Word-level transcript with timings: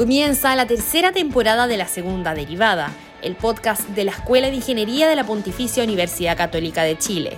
Comienza 0.00 0.56
la 0.56 0.66
tercera 0.66 1.12
temporada 1.12 1.66
de 1.66 1.76
la 1.76 1.86
segunda 1.86 2.32
derivada, 2.32 2.90
el 3.20 3.36
podcast 3.36 3.86
de 3.90 4.04
la 4.04 4.12
Escuela 4.12 4.48
de 4.48 4.54
Ingeniería 4.54 5.06
de 5.06 5.14
la 5.14 5.24
Pontificia 5.24 5.84
Universidad 5.84 6.38
Católica 6.38 6.84
de 6.84 6.96
Chile. 6.96 7.36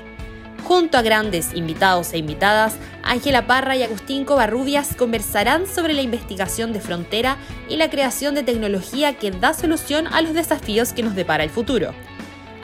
Junto 0.62 0.96
a 0.96 1.02
grandes 1.02 1.54
invitados 1.54 2.12
e 2.12 2.18
invitadas, 2.18 2.76
Ángela 3.02 3.48
Parra 3.48 3.74
y 3.74 3.82
Agustín 3.82 4.24
Covarrubias 4.24 4.94
conversarán 4.94 5.66
sobre 5.66 5.92
la 5.92 6.02
investigación 6.02 6.72
de 6.72 6.80
frontera 6.80 7.36
y 7.68 7.78
la 7.78 7.90
creación 7.90 8.36
de 8.36 8.44
tecnología 8.44 9.14
que 9.14 9.32
da 9.32 9.54
solución 9.54 10.06
a 10.06 10.22
los 10.22 10.32
desafíos 10.32 10.92
que 10.92 11.02
nos 11.02 11.16
depara 11.16 11.42
el 11.42 11.50
futuro. 11.50 11.92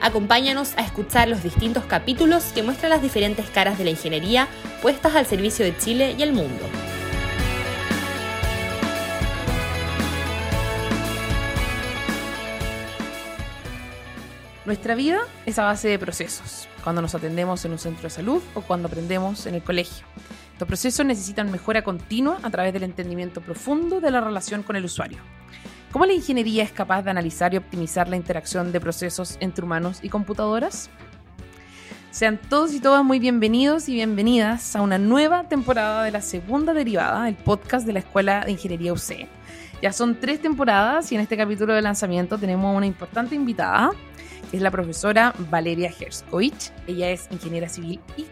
Acompáñanos 0.01 0.77
a 0.77 0.81
escuchar 0.81 1.27
los 1.27 1.43
distintos 1.43 1.83
capítulos 1.83 2.45
que 2.55 2.63
muestran 2.63 2.91
las 2.91 3.01
diferentes 3.01 3.49
caras 3.49 3.77
de 3.77 3.83
la 3.83 3.89
ingeniería 3.89 4.47
puestas 4.81 5.13
al 5.15 5.25
servicio 5.25 5.65
de 5.65 5.77
Chile 5.77 6.15
y 6.17 6.23
el 6.23 6.31
mundo. 6.31 6.69
Nuestra 14.69 14.93
vida 14.93 15.21
es 15.47 15.57
a 15.57 15.63
base 15.63 15.87
de 15.87 15.97
procesos, 15.97 16.67
cuando 16.83 17.01
nos 17.01 17.15
atendemos 17.15 17.65
en 17.65 17.71
un 17.71 17.79
centro 17.79 18.03
de 18.03 18.11
salud 18.11 18.39
o 18.53 18.61
cuando 18.61 18.87
aprendemos 18.87 19.47
en 19.47 19.55
el 19.55 19.63
colegio. 19.63 20.05
Estos 20.53 20.67
procesos 20.67 21.07
necesitan 21.07 21.49
mejora 21.49 21.81
continua 21.81 22.37
a 22.43 22.51
través 22.51 22.71
del 22.71 22.83
entendimiento 22.83 23.41
profundo 23.41 23.99
de 23.99 24.11
la 24.11 24.21
relación 24.21 24.61
con 24.61 24.75
el 24.75 24.85
usuario. 24.85 25.17
¿Cómo 25.91 26.05
la 26.05 26.13
ingeniería 26.13 26.63
es 26.63 26.71
capaz 26.71 27.01
de 27.01 27.09
analizar 27.09 27.51
y 27.51 27.57
optimizar 27.57 28.09
la 28.09 28.15
interacción 28.15 28.71
de 28.71 28.79
procesos 28.79 29.37
entre 29.39 29.65
humanos 29.65 30.01
y 30.03 30.09
computadoras? 30.09 30.91
Sean 32.11 32.37
todos 32.37 32.71
y 32.71 32.79
todas 32.79 33.03
muy 33.03 33.17
bienvenidos 33.17 33.89
y 33.89 33.95
bienvenidas 33.95 34.75
a 34.75 34.83
una 34.83 34.99
nueva 34.99 35.45
temporada 35.45 36.03
de 36.03 36.11
la 36.11 36.21
segunda 36.21 36.75
derivada, 36.75 37.27
el 37.27 37.37
podcast 37.37 37.87
de 37.87 37.93
la 37.93 37.99
Escuela 37.99 38.45
de 38.45 38.51
Ingeniería 38.51 38.93
UC. 38.93 39.27
Ya 39.81 39.91
son 39.93 40.19
tres 40.19 40.39
temporadas 40.39 41.11
y 41.11 41.15
en 41.15 41.21
este 41.21 41.37
capítulo 41.37 41.73
de 41.73 41.81
lanzamiento 41.81 42.37
tenemos 42.37 42.77
una 42.77 42.85
importante 42.85 43.33
invitada 43.33 43.93
es 44.51 44.61
la 44.61 44.71
profesora 44.71 45.33
Valeria 45.49 45.91
Herskovich. 45.97 46.71
Ella 46.87 47.09
es 47.09 47.27
ingeniera 47.31 47.69
civil 47.69 47.99
y 48.17 48.25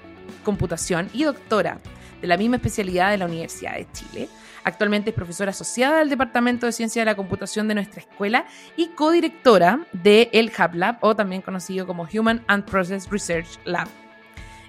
computación 0.44 1.10
y 1.14 1.24
doctora 1.24 1.80
de 2.22 2.28
la 2.28 2.38
misma 2.38 2.56
especialidad 2.56 3.12
de 3.12 3.18
la 3.18 3.26
Universidad 3.26 3.76
de 3.76 3.88
Chile. 3.92 4.30
Actualmente 4.64 5.12
es 5.12 5.16
profesora 5.16 5.52
asociada 5.52 6.00
del 6.00 6.10
Departamento 6.10 6.66
de 6.66 6.72
Ciencia 6.72 7.02
de 7.02 7.06
la 7.06 7.16
Computación 7.16 7.68
de 7.68 7.76
nuestra 7.76 8.02
escuela 8.02 8.46
y 8.76 8.88
codirectora 8.88 9.86
de 9.94 10.30
el 10.34 10.52
Hub 10.58 10.76
Lab, 10.76 10.98
o 11.02 11.16
también 11.16 11.42
conocido 11.42 11.88
como 11.88 12.08
Human 12.12 12.44
and 12.48 12.66
Process 12.66 13.10
Research 13.10 13.60
Lab. 13.66 13.88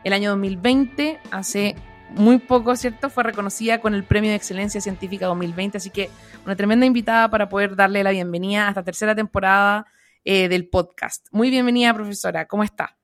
El 0.05 0.13
año 0.13 0.31
2020, 0.31 1.19
hace 1.31 1.75
muy 2.11 2.39
poco, 2.39 2.77
¿cierto? 2.77 3.11
Fue 3.11 3.25
reconocida 3.25 3.81
con 3.81 3.95
el 3.95 4.05
Premio 4.05 4.31
de 4.31 4.37
Excelencia 4.37 4.81
Científica 4.81 5.27
2020, 5.27 5.79
así 5.79 5.91
que 5.91 6.11
una 6.45 6.55
tremenda 6.55 6.87
invitada 6.87 7.29
para 7.29 7.49
poder 7.49 7.75
darle 7.75 8.05
la 8.05 8.11
bienvenida 8.11 8.67
a 8.67 8.69
esta 8.71 8.85
tercera 8.85 9.15
temporada 9.15 9.87
eh, 10.25 10.49
del 10.49 10.69
podcast. 10.69 11.27
Muy 11.31 11.51
bienvenida, 11.51 11.95
profesora. 11.95 12.47
¿Cómo 12.47 12.65
está? 12.65 12.97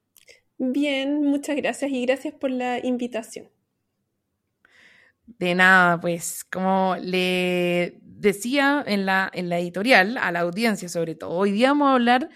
Bien, 0.58 1.22
muchas 1.22 1.56
gracias 1.56 1.90
y 1.90 2.06
gracias 2.06 2.34
por 2.34 2.50
la 2.50 2.78
invitación. 2.84 3.48
De 5.26 5.54
nada, 5.54 6.00
pues 6.00 6.44
como 6.44 6.96
le 7.00 7.98
decía 8.02 8.84
en 8.86 9.06
la, 9.06 9.30
en 9.32 9.48
la 9.48 9.58
editorial, 9.58 10.18
a 10.18 10.30
la 10.32 10.40
audiencia 10.40 10.88
sobre 10.88 11.14
todo, 11.14 11.30
hoy 11.30 11.52
día 11.52 11.68
vamos 11.70 11.88
a 11.88 11.94
hablar 11.94 12.30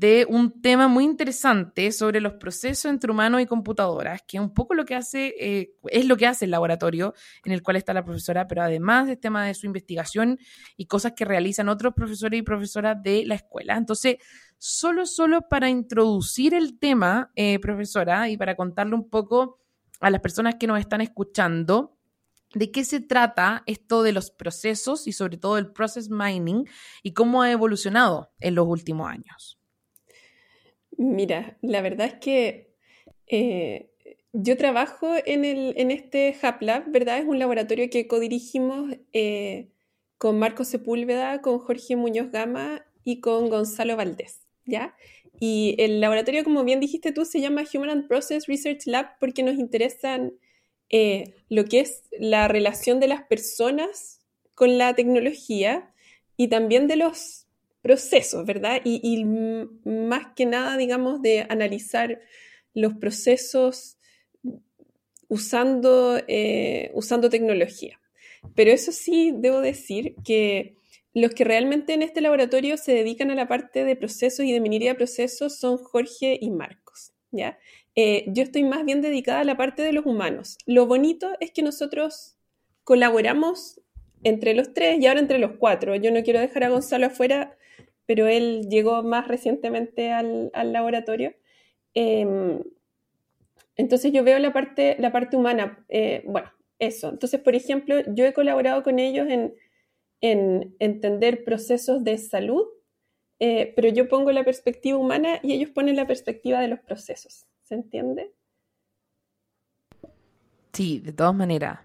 de 0.00 0.26
un 0.26 0.62
tema 0.62 0.88
muy 0.88 1.04
interesante 1.04 1.92
sobre 1.92 2.22
los 2.22 2.32
procesos 2.32 2.86
entre 2.86 3.10
humanos 3.10 3.42
y 3.42 3.46
computadoras, 3.46 4.22
que 4.26 4.40
un 4.40 4.54
poco 4.54 4.72
lo 4.72 4.86
que 4.86 4.94
hace, 4.94 5.34
eh, 5.38 5.74
es 5.88 6.06
lo 6.06 6.16
que 6.16 6.26
hace 6.26 6.46
el 6.46 6.52
laboratorio 6.52 7.12
en 7.44 7.52
el 7.52 7.62
cual 7.62 7.76
está 7.76 7.92
la 7.92 8.02
profesora, 8.02 8.48
pero 8.48 8.62
además 8.62 9.08
del 9.08 9.18
tema 9.18 9.44
de 9.44 9.52
su 9.52 9.66
investigación 9.66 10.38
y 10.78 10.86
cosas 10.86 11.12
que 11.12 11.26
realizan 11.26 11.68
otros 11.68 11.92
profesores 11.92 12.40
y 12.40 12.42
profesoras 12.42 12.96
de 13.02 13.26
la 13.26 13.34
escuela. 13.34 13.76
Entonces, 13.76 14.16
solo, 14.56 15.04
solo 15.04 15.46
para 15.50 15.68
introducir 15.68 16.54
el 16.54 16.78
tema, 16.78 17.30
eh, 17.36 17.58
profesora, 17.58 18.30
y 18.30 18.38
para 18.38 18.56
contarle 18.56 18.94
un 18.94 19.10
poco 19.10 19.60
a 20.00 20.08
las 20.08 20.22
personas 20.22 20.54
que 20.54 20.66
nos 20.66 20.80
están 20.80 21.02
escuchando, 21.02 21.98
de 22.54 22.70
qué 22.70 22.86
se 22.86 23.00
trata 23.00 23.64
esto 23.66 24.02
de 24.02 24.12
los 24.12 24.30
procesos 24.30 25.06
y 25.06 25.12
sobre 25.12 25.36
todo 25.36 25.58
el 25.58 25.72
process 25.72 26.08
mining 26.08 26.66
y 27.02 27.12
cómo 27.12 27.42
ha 27.42 27.50
evolucionado 27.52 28.32
en 28.40 28.54
los 28.54 28.66
últimos 28.66 29.06
años. 29.06 29.59
Mira, 31.02 31.56
la 31.62 31.80
verdad 31.80 32.08
es 32.08 32.14
que 32.20 32.74
eh, 33.26 33.88
yo 34.34 34.58
trabajo 34.58 35.14
en, 35.24 35.46
el, 35.46 35.72
en 35.78 35.90
este 35.90 36.36
Hub 36.42 36.56
Lab, 36.60 36.90
¿verdad? 36.90 37.20
Es 37.20 37.24
un 37.24 37.38
laboratorio 37.38 37.88
que 37.88 38.06
codirigimos 38.06 38.94
eh, 39.14 39.70
con 40.18 40.38
Marco 40.38 40.62
Sepúlveda, 40.62 41.40
con 41.40 41.58
Jorge 41.58 41.96
Muñoz 41.96 42.30
Gama 42.30 42.84
y 43.02 43.20
con 43.20 43.48
Gonzalo 43.48 43.96
Valdés, 43.96 44.42
¿ya? 44.66 44.94
Y 45.40 45.74
el 45.78 46.02
laboratorio, 46.02 46.44
como 46.44 46.64
bien 46.64 46.80
dijiste 46.80 47.12
tú, 47.12 47.24
se 47.24 47.40
llama 47.40 47.64
Human 47.72 47.88
and 47.88 48.06
Process 48.06 48.46
Research 48.46 48.84
Lab 48.84 49.18
porque 49.18 49.42
nos 49.42 49.54
interesan 49.54 50.34
eh, 50.90 51.32
lo 51.48 51.64
que 51.64 51.80
es 51.80 52.02
la 52.18 52.46
relación 52.46 53.00
de 53.00 53.08
las 53.08 53.22
personas 53.22 54.20
con 54.54 54.76
la 54.76 54.94
tecnología 54.94 55.94
y 56.36 56.48
también 56.48 56.88
de 56.88 56.96
los 56.96 57.46
procesos, 57.82 58.44
¿verdad? 58.44 58.80
Y, 58.84 59.24
más 59.84 60.28
que 60.36 60.46
nada, 60.46 60.76
digamos, 60.76 61.22
de 61.22 61.46
analizar 61.48 62.20
los 62.74 62.94
procesos 62.94 63.96
usando, 65.28 66.20
eh, 66.28 66.90
usando 66.94 67.30
tecnología. 67.30 68.00
Pero 68.54 68.70
eso 68.70 68.92
sí, 68.92 69.32
debo 69.34 69.60
decir 69.60 70.14
que 70.24 70.76
los 71.12 71.32
que 71.32 71.44
realmente 71.44 71.92
en 71.94 72.02
este 72.02 72.20
laboratorio 72.20 72.76
se 72.76 72.92
dedican 72.92 73.30
a 73.30 73.34
la 73.34 73.48
parte 73.48 73.84
de 73.84 73.96
procesos 73.96 74.44
y 74.46 74.52
de 74.52 74.60
minería 74.60 74.90
de 74.90 74.96
procesos 74.96 75.58
son 75.58 75.76
Jorge 75.78 76.38
y 76.40 76.50
Marcos, 76.50 77.12
¿ya? 77.32 77.58
Eh, 77.96 78.24
yo 78.28 78.44
estoy 78.44 78.62
más 78.62 78.84
bien 78.84 79.00
dedicada 79.00 79.40
a 79.40 79.44
la 79.44 79.56
parte 79.56 79.82
de 79.82 79.92
los 79.92 80.06
humanos. 80.06 80.56
Lo 80.66 80.86
bonito 80.86 81.32
es 81.40 81.50
que 81.50 81.62
nosotros 81.62 82.36
colaboramos 82.84 83.80
entre 84.22 84.54
los 84.54 84.72
tres 84.72 85.00
y 85.00 85.06
ahora 85.06 85.20
entre 85.20 85.38
los 85.38 85.52
cuatro. 85.58 85.96
Yo 85.96 86.12
no 86.12 86.22
quiero 86.22 86.40
dejar 86.40 86.64
a 86.64 86.68
Gonzalo 86.68 87.06
afuera 87.06 87.56
pero 88.10 88.26
él 88.26 88.66
llegó 88.68 89.04
más 89.04 89.28
recientemente 89.28 90.10
al, 90.10 90.50
laboratorio. 90.72 91.32
Em, 91.94 92.60
entonces 93.76 94.10
yo 94.10 94.24
veo 94.24 94.40
la 94.40 94.52
parte, 94.52 94.96
la 94.98 95.12
parte 95.12 95.36
humana. 95.36 95.86
Eh, 95.88 96.24
bueno, 96.26 96.50
eso. 96.80 97.08
Entonces, 97.08 97.38
por 97.38 97.54
ejemplo, 97.54 97.94
yo 98.08 98.24
he 98.24 98.32
colaborado 98.32 98.82
con 98.82 98.98
ellos 98.98 99.28
en, 99.30 99.54
entender 100.80 101.44
procesos 101.44 102.02
de 102.02 102.18
salud, 102.18 102.64
eh, 103.38 103.72
pero 103.76 103.88
yo 103.88 104.08
pongo 104.08 104.32
la 104.32 104.42
perspectiva 104.42 104.98
humana 104.98 105.38
y 105.44 105.52
ellos 105.52 105.70
ponen 105.70 105.94
la 105.94 106.08
perspectiva 106.08 106.60
de 106.60 106.66
los 106.66 106.80
procesos. 106.80 107.46
¿Se 107.62 107.76
entiende? 107.76 108.32
Sí, 110.72 110.98
de 110.98 111.12
todas 111.12 111.36
maneras. 111.36 111.78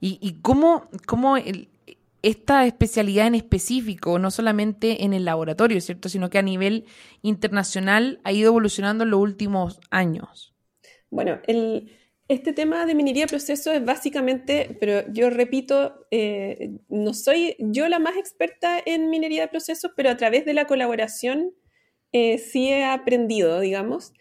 ¿Y, 0.00 0.40
cómo, 0.42 0.88
cómo 1.06 1.36
el, 1.36 1.68
esta 2.24 2.64
especialidad 2.64 3.26
en 3.26 3.34
específico, 3.34 4.18
no 4.18 4.30
solamente 4.30 5.04
en 5.04 5.12
el 5.12 5.26
laboratorio, 5.26 5.78
¿cierto? 5.82 6.08
Sino 6.08 6.30
que 6.30 6.38
a 6.38 6.42
nivel 6.42 6.86
internacional 7.20 8.20
ha 8.24 8.32
ido 8.32 8.48
evolucionando 8.48 9.04
en 9.04 9.10
los 9.10 9.20
últimos 9.20 9.78
años. 9.90 10.54
Bueno, 11.10 11.38
este 12.28 12.54
tema 12.54 12.86
de 12.86 12.94
minería 12.94 13.24
de 13.24 13.28
procesos 13.28 13.74
es 13.74 13.84
básicamente, 13.84 14.74
pero 14.80 15.04
yo 15.12 15.28
repito, 15.28 16.06
eh, 16.10 16.70
no 16.88 17.12
soy 17.12 17.56
yo 17.58 17.88
la 17.88 17.98
más 17.98 18.16
experta 18.16 18.80
en 18.84 19.10
minería 19.10 19.42
de 19.42 19.48
procesos, 19.48 19.92
pero 19.94 20.08
a 20.08 20.16
través 20.16 20.46
de 20.46 20.54
la 20.54 20.66
colaboración 20.66 21.52
eh, 22.12 22.38
sí 22.38 22.70
he 22.70 22.84
aprendido, 22.84 23.60
digamos. 23.60 24.14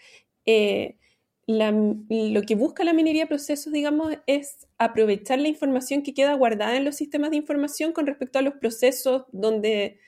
Eh, 0.45 0.97
lo 1.45 2.41
que 2.43 2.55
busca 2.55 2.83
la 2.83 2.93
minería 2.93 3.23
de 3.23 3.27
procesos, 3.27 3.73
digamos, 3.73 4.13
es 4.27 4.67
aprovechar 4.77 5.39
la 5.39 5.49
información 5.49 6.01
que 6.01 6.13
queda 6.13 6.33
guardada 6.35 6.77
en 6.77 6.85
los 6.85 6.95
sistemas 6.95 7.31
de 7.31 7.37
información 7.37 7.91
con 7.91 8.07
respecto 8.07 8.39
a 8.39 8.41
los 8.41 8.55
procesos 8.55 9.25
donde, 9.31 9.99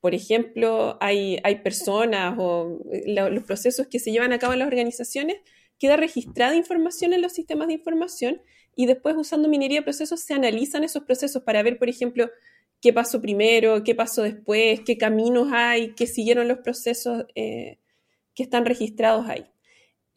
por 0.00 0.14
ejemplo, 0.14 0.98
hay, 1.00 1.38
hay 1.44 1.56
personas 1.62 2.34
o 2.38 2.80
eh, 2.92 3.04
los 3.06 3.44
procesos 3.44 3.86
que 3.86 4.00
se 4.00 4.10
llevan 4.10 4.32
a 4.32 4.38
cabo 4.38 4.52
en 4.52 4.58
las 4.60 4.68
organizaciones, 4.68 5.36
queda 5.78 5.96
registrada 5.96 6.56
información 6.56 7.12
en 7.12 7.22
los 7.22 7.32
sistemas 7.32 7.68
de 7.68 7.74
información 7.74 8.42
y 8.74 8.86
después 8.86 9.16
usando 9.16 9.48
minería 9.48 9.80
de 9.80 9.84
procesos 9.84 10.20
se 10.20 10.34
analizan 10.34 10.84
esos 10.84 11.04
procesos 11.04 11.42
para 11.42 11.62
ver, 11.62 11.78
por 11.78 11.88
ejemplo, 11.88 12.30
qué 12.80 12.92
pasó 12.92 13.20
primero, 13.20 13.84
qué 13.84 13.94
pasó 13.94 14.22
después, 14.22 14.80
qué 14.84 14.98
caminos 14.98 15.48
hay, 15.52 15.94
qué 15.94 16.06
siguieron 16.06 16.48
los 16.48 16.58
procesos 16.58 17.26
eh, 17.34 17.78
que 18.34 18.42
están 18.42 18.64
registrados 18.64 19.28
ahí. 19.28 19.46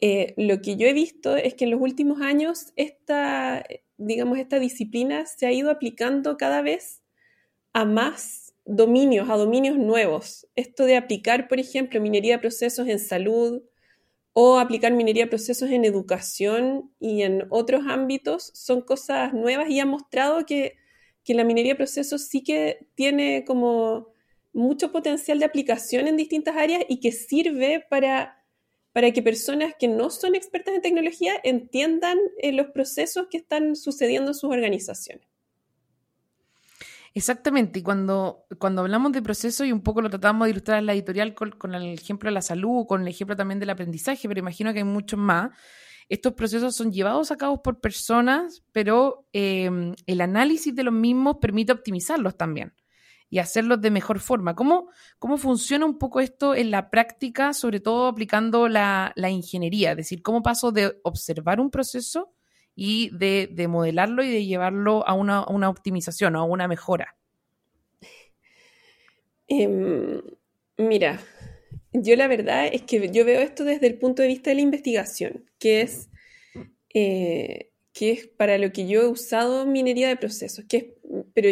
Eh, 0.00 0.34
lo 0.36 0.60
que 0.60 0.76
yo 0.76 0.86
he 0.86 0.92
visto 0.92 1.36
es 1.36 1.54
que 1.54 1.64
en 1.64 1.70
los 1.70 1.80
últimos 1.80 2.20
años 2.20 2.72
esta, 2.76 3.64
digamos, 3.96 4.38
esta 4.38 4.58
disciplina 4.58 5.26
se 5.26 5.46
ha 5.46 5.52
ido 5.52 5.70
aplicando 5.70 6.36
cada 6.36 6.62
vez 6.62 7.02
a 7.72 7.84
más 7.84 8.54
dominios, 8.64 9.30
a 9.30 9.36
dominios 9.36 9.78
nuevos. 9.78 10.46
Esto 10.56 10.84
de 10.84 10.96
aplicar, 10.96 11.48
por 11.48 11.58
ejemplo, 11.60 12.00
minería 12.00 12.36
de 12.36 12.40
procesos 12.40 12.88
en 12.88 12.98
salud 12.98 13.62
o 14.32 14.58
aplicar 14.58 14.92
minería 14.92 15.24
de 15.24 15.30
procesos 15.30 15.70
en 15.70 15.84
educación 15.84 16.90
y 17.00 17.22
en 17.22 17.44
otros 17.50 17.84
ámbitos 17.86 18.50
son 18.54 18.82
cosas 18.82 19.32
nuevas 19.32 19.70
y 19.70 19.80
ha 19.80 19.86
mostrado 19.86 20.44
que 20.44 20.76
que 21.24 21.34
la 21.34 21.44
minería 21.44 21.72
de 21.72 21.76
procesos 21.78 22.28
sí 22.28 22.42
que 22.42 22.86
tiene 22.94 23.44
como 23.44 24.12
mucho 24.52 24.92
potencial 24.92 25.38
de 25.38 25.46
aplicación 25.46 26.06
en 26.06 26.16
distintas 26.16 26.56
áreas 26.56 26.84
y 26.88 27.00
que 27.00 27.10
sirve 27.10 27.84
para, 27.88 28.43
para 28.94 29.10
que 29.10 29.22
personas 29.22 29.74
que 29.78 29.88
no 29.88 30.08
son 30.08 30.36
expertas 30.36 30.72
en 30.72 30.80
tecnología 30.80 31.34
entiendan 31.42 32.16
eh, 32.38 32.52
los 32.52 32.68
procesos 32.68 33.26
que 33.28 33.38
están 33.38 33.74
sucediendo 33.74 34.30
en 34.30 34.34
sus 34.34 34.50
organizaciones. 34.50 35.26
Exactamente, 37.12 37.80
y 37.80 37.82
cuando, 37.82 38.46
cuando 38.58 38.82
hablamos 38.82 39.10
de 39.12 39.20
proceso, 39.20 39.64
y 39.64 39.72
un 39.72 39.82
poco 39.82 40.00
lo 40.00 40.10
tratamos 40.10 40.46
de 40.46 40.52
ilustrar 40.52 40.78
en 40.78 40.86
la 40.86 40.94
editorial 40.94 41.34
con, 41.34 41.74
el 41.74 41.94
ejemplo 41.94 42.30
de 42.30 42.34
la 42.34 42.42
salud, 42.42 42.86
con 42.86 43.02
el 43.02 43.08
ejemplo 43.08 43.36
también 43.36 43.58
del 43.58 43.70
aprendizaje, 43.70 44.28
pero 44.28 44.38
imagino 44.38 44.72
que 44.72 44.78
hay 44.78 44.84
muchos 44.84 45.18
más, 45.18 45.50
estos 46.08 46.34
procesos 46.34 46.76
son 46.76 46.92
llevados 46.92 47.32
a 47.32 47.36
cabo 47.36 47.62
por 47.62 47.80
personas, 47.80 48.62
pero 48.70 49.26
em, 49.32 49.94
el 50.06 50.20
análisis 50.20 50.74
de 50.74 50.84
los 50.84 50.94
mismos 50.94 51.38
permite 51.40 51.72
optimizarlos 51.72 52.36
también 52.36 52.72
y 53.34 53.40
hacerlos 53.40 53.80
de 53.80 53.90
mejor 53.90 54.20
forma. 54.20 54.54
¿Cómo, 54.54 54.88
cómo 55.18 55.38
funciona 55.38 55.84
un 55.84 55.98
poco 55.98 56.20
esto 56.20 56.54
en 56.54 56.70
la 56.70 56.88
práctica, 56.88 57.52
sobre 57.52 57.80
todo 57.80 58.06
aplicando 58.06 58.68
la, 58.68 59.12
la 59.16 59.28
ingeniería? 59.28 59.90
Es 59.90 59.96
decir, 59.96 60.22
¿cómo 60.22 60.40
paso 60.40 60.70
de 60.70 61.00
observar 61.02 61.58
un 61.58 61.68
proceso 61.68 62.32
y 62.76 63.10
de, 63.10 63.66
modelarlo 63.66 64.22
y 64.22 64.30
de 64.30 64.46
llevarlo 64.46 65.04
a 65.04 65.14
una, 65.14 65.68
optimización 65.68 66.36
o 66.36 66.42
a 66.42 66.44
una 66.44 66.68
mejora? 66.68 67.16
Em, 69.48 70.22
mira, 70.78 71.20
yo 71.92 72.14
la 72.14 72.28
verdad 72.28 72.68
es 72.72 72.82
que 72.82 73.10
yo 73.10 73.24
veo 73.24 73.40
esto 73.40 73.64
desde 73.64 73.88
el 73.88 73.98
punto 73.98 74.22
de 74.22 74.28
vista 74.28 74.50
de 74.50 74.54
la 74.54 74.62
investigación, 74.62 75.50
que 75.58 75.80
es, 75.80 76.08
eh, 76.94 77.72
que 77.92 78.12
es 78.12 78.28
para 78.28 78.58
lo 78.58 78.70
que 78.70 78.86
yo 78.86 79.02
he 79.02 79.08
usado 79.08 79.66
minería 79.66 80.06
de 80.06 80.16
procesos, 80.16 80.66
que 80.66 80.94
pero 81.34 81.48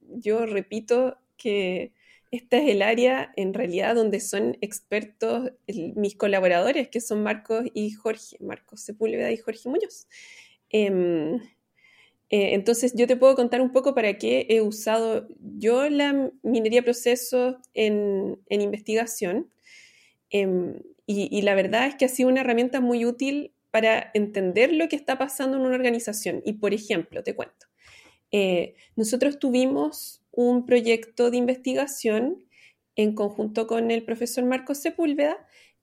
yo 0.00 0.46
repito 0.46 1.18
que 1.36 1.92
esta 2.30 2.58
es 2.58 2.68
el 2.68 2.82
área 2.82 3.32
en 3.36 3.54
realidad 3.54 3.94
donde 3.94 4.20
son 4.20 4.58
expertos 4.60 5.52
mis 5.66 6.16
colaboradores, 6.16 6.88
que 6.88 7.00
son 7.00 7.22
Marcos 7.22 7.64
y 7.72 7.92
Jorge, 7.92 8.36
Marcos 8.40 8.80
Sepúlveda 8.80 9.30
y 9.30 9.36
Jorge 9.36 9.68
Muñoz. 9.68 10.08
Em, 10.70 11.36
eh, 12.28 12.54
entonces, 12.54 12.94
yo 12.94 13.06
te 13.06 13.16
puedo 13.16 13.36
contar 13.36 13.60
un 13.60 13.72
poco 13.72 13.94
para 13.94 14.18
qué 14.18 14.46
he 14.48 14.60
usado 14.60 15.28
yo 15.38 15.88
la 15.88 16.30
minería 16.42 16.82
proceso 16.82 17.58
en, 17.74 18.40
en 18.48 18.60
investigación. 18.60 19.50
Em, 20.30 20.80
y, 21.06 21.42
la 21.42 21.54
verdad 21.54 21.86
es 21.86 21.94
que 21.94 22.04
ha 22.04 22.08
sido 22.08 22.28
una 22.28 22.40
herramienta 22.40 22.80
muy 22.80 23.04
útil 23.04 23.54
para 23.70 24.10
entender 24.14 24.72
lo 24.72 24.88
que 24.88 24.96
está 24.96 25.18
pasando 25.18 25.56
en 25.56 25.62
una 25.64 25.76
organización. 25.76 26.42
Y, 26.44 26.54
por 26.54 26.74
ejemplo, 26.74 27.22
te 27.22 27.36
cuento, 27.36 27.66
eh, 28.32 28.74
nosotros 28.96 29.38
tuvimos 29.38 30.22
un 30.36 30.66
proyecto 30.66 31.30
de 31.30 31.38
investigación 31.38 32.44
en 32.94 33.14
conjunto 33.14 33.66
con 33.66 33.90
el 33.90 34.04
profesor 34.04 34.44
Marcos 34.44 34.78
Sepúlveda, 34.78 35.36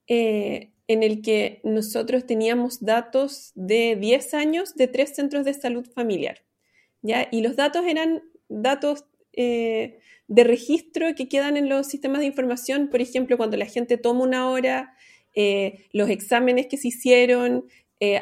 eh, 0.07 0.71
en 0.87 1.01
el 1.01 1.21
que 1.21 1.59
nosotros 1.63 2.25
teníamos 2.25 2.83
datos 2.83 3.51
de 3.55 3.95
10 3.95 4.33
años 4.33 4.75
de 4.75 4.87
tres 4.87 5.15
centros 5.15 5.43
de 5.43 5.53
salud 5.53 5.85
familiar. 5.93 6.43
¿ya? 7.01 7.27
Y 7.31 7.41
los 7.41 7.55
datos 7.55 7.85
eran 7.85 8.21
datos 8.47 9.05
eh, 9.31 9.99
de 10.27 10.43
registro 10.43 11.15
que 11.15 11.27
quedan 11.27 11.57
en 11.57 11.67
los 11.67 11.87
sistemas 11.87 12.19
de 12.19 12.27
información, 12.27 12.89
por 12.89 13.01
ejemplo, 13.01 13.37
cuando 13.37 13.57
la 13.57 13.65
gente 13.65 13.97
toma 13.97 14.23
una 14.23 14.49
hora, 14.49 14.95
eh, 15.35 15.85
los 15.93 16.09
exámenes 16.09 16.67
que 16.67 16.77
se 16.77 16.89
hicieron, 16.89 17.65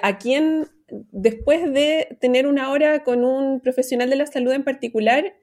a 0.03 0.19
quién, 0.19 0.67
después 1.11 1.73
de 1.73 2.15
tener 2.21 2.45
una 2.45 2.69
hora 2.69 3.03
con 3.03 3.25
un 3.25 3.61
profesional 3.61 4.11
de 4.11 4.15
la 4.15 4.27
salud 4.27 4.51
en 4.51 4.63
particular, 4.63 5.33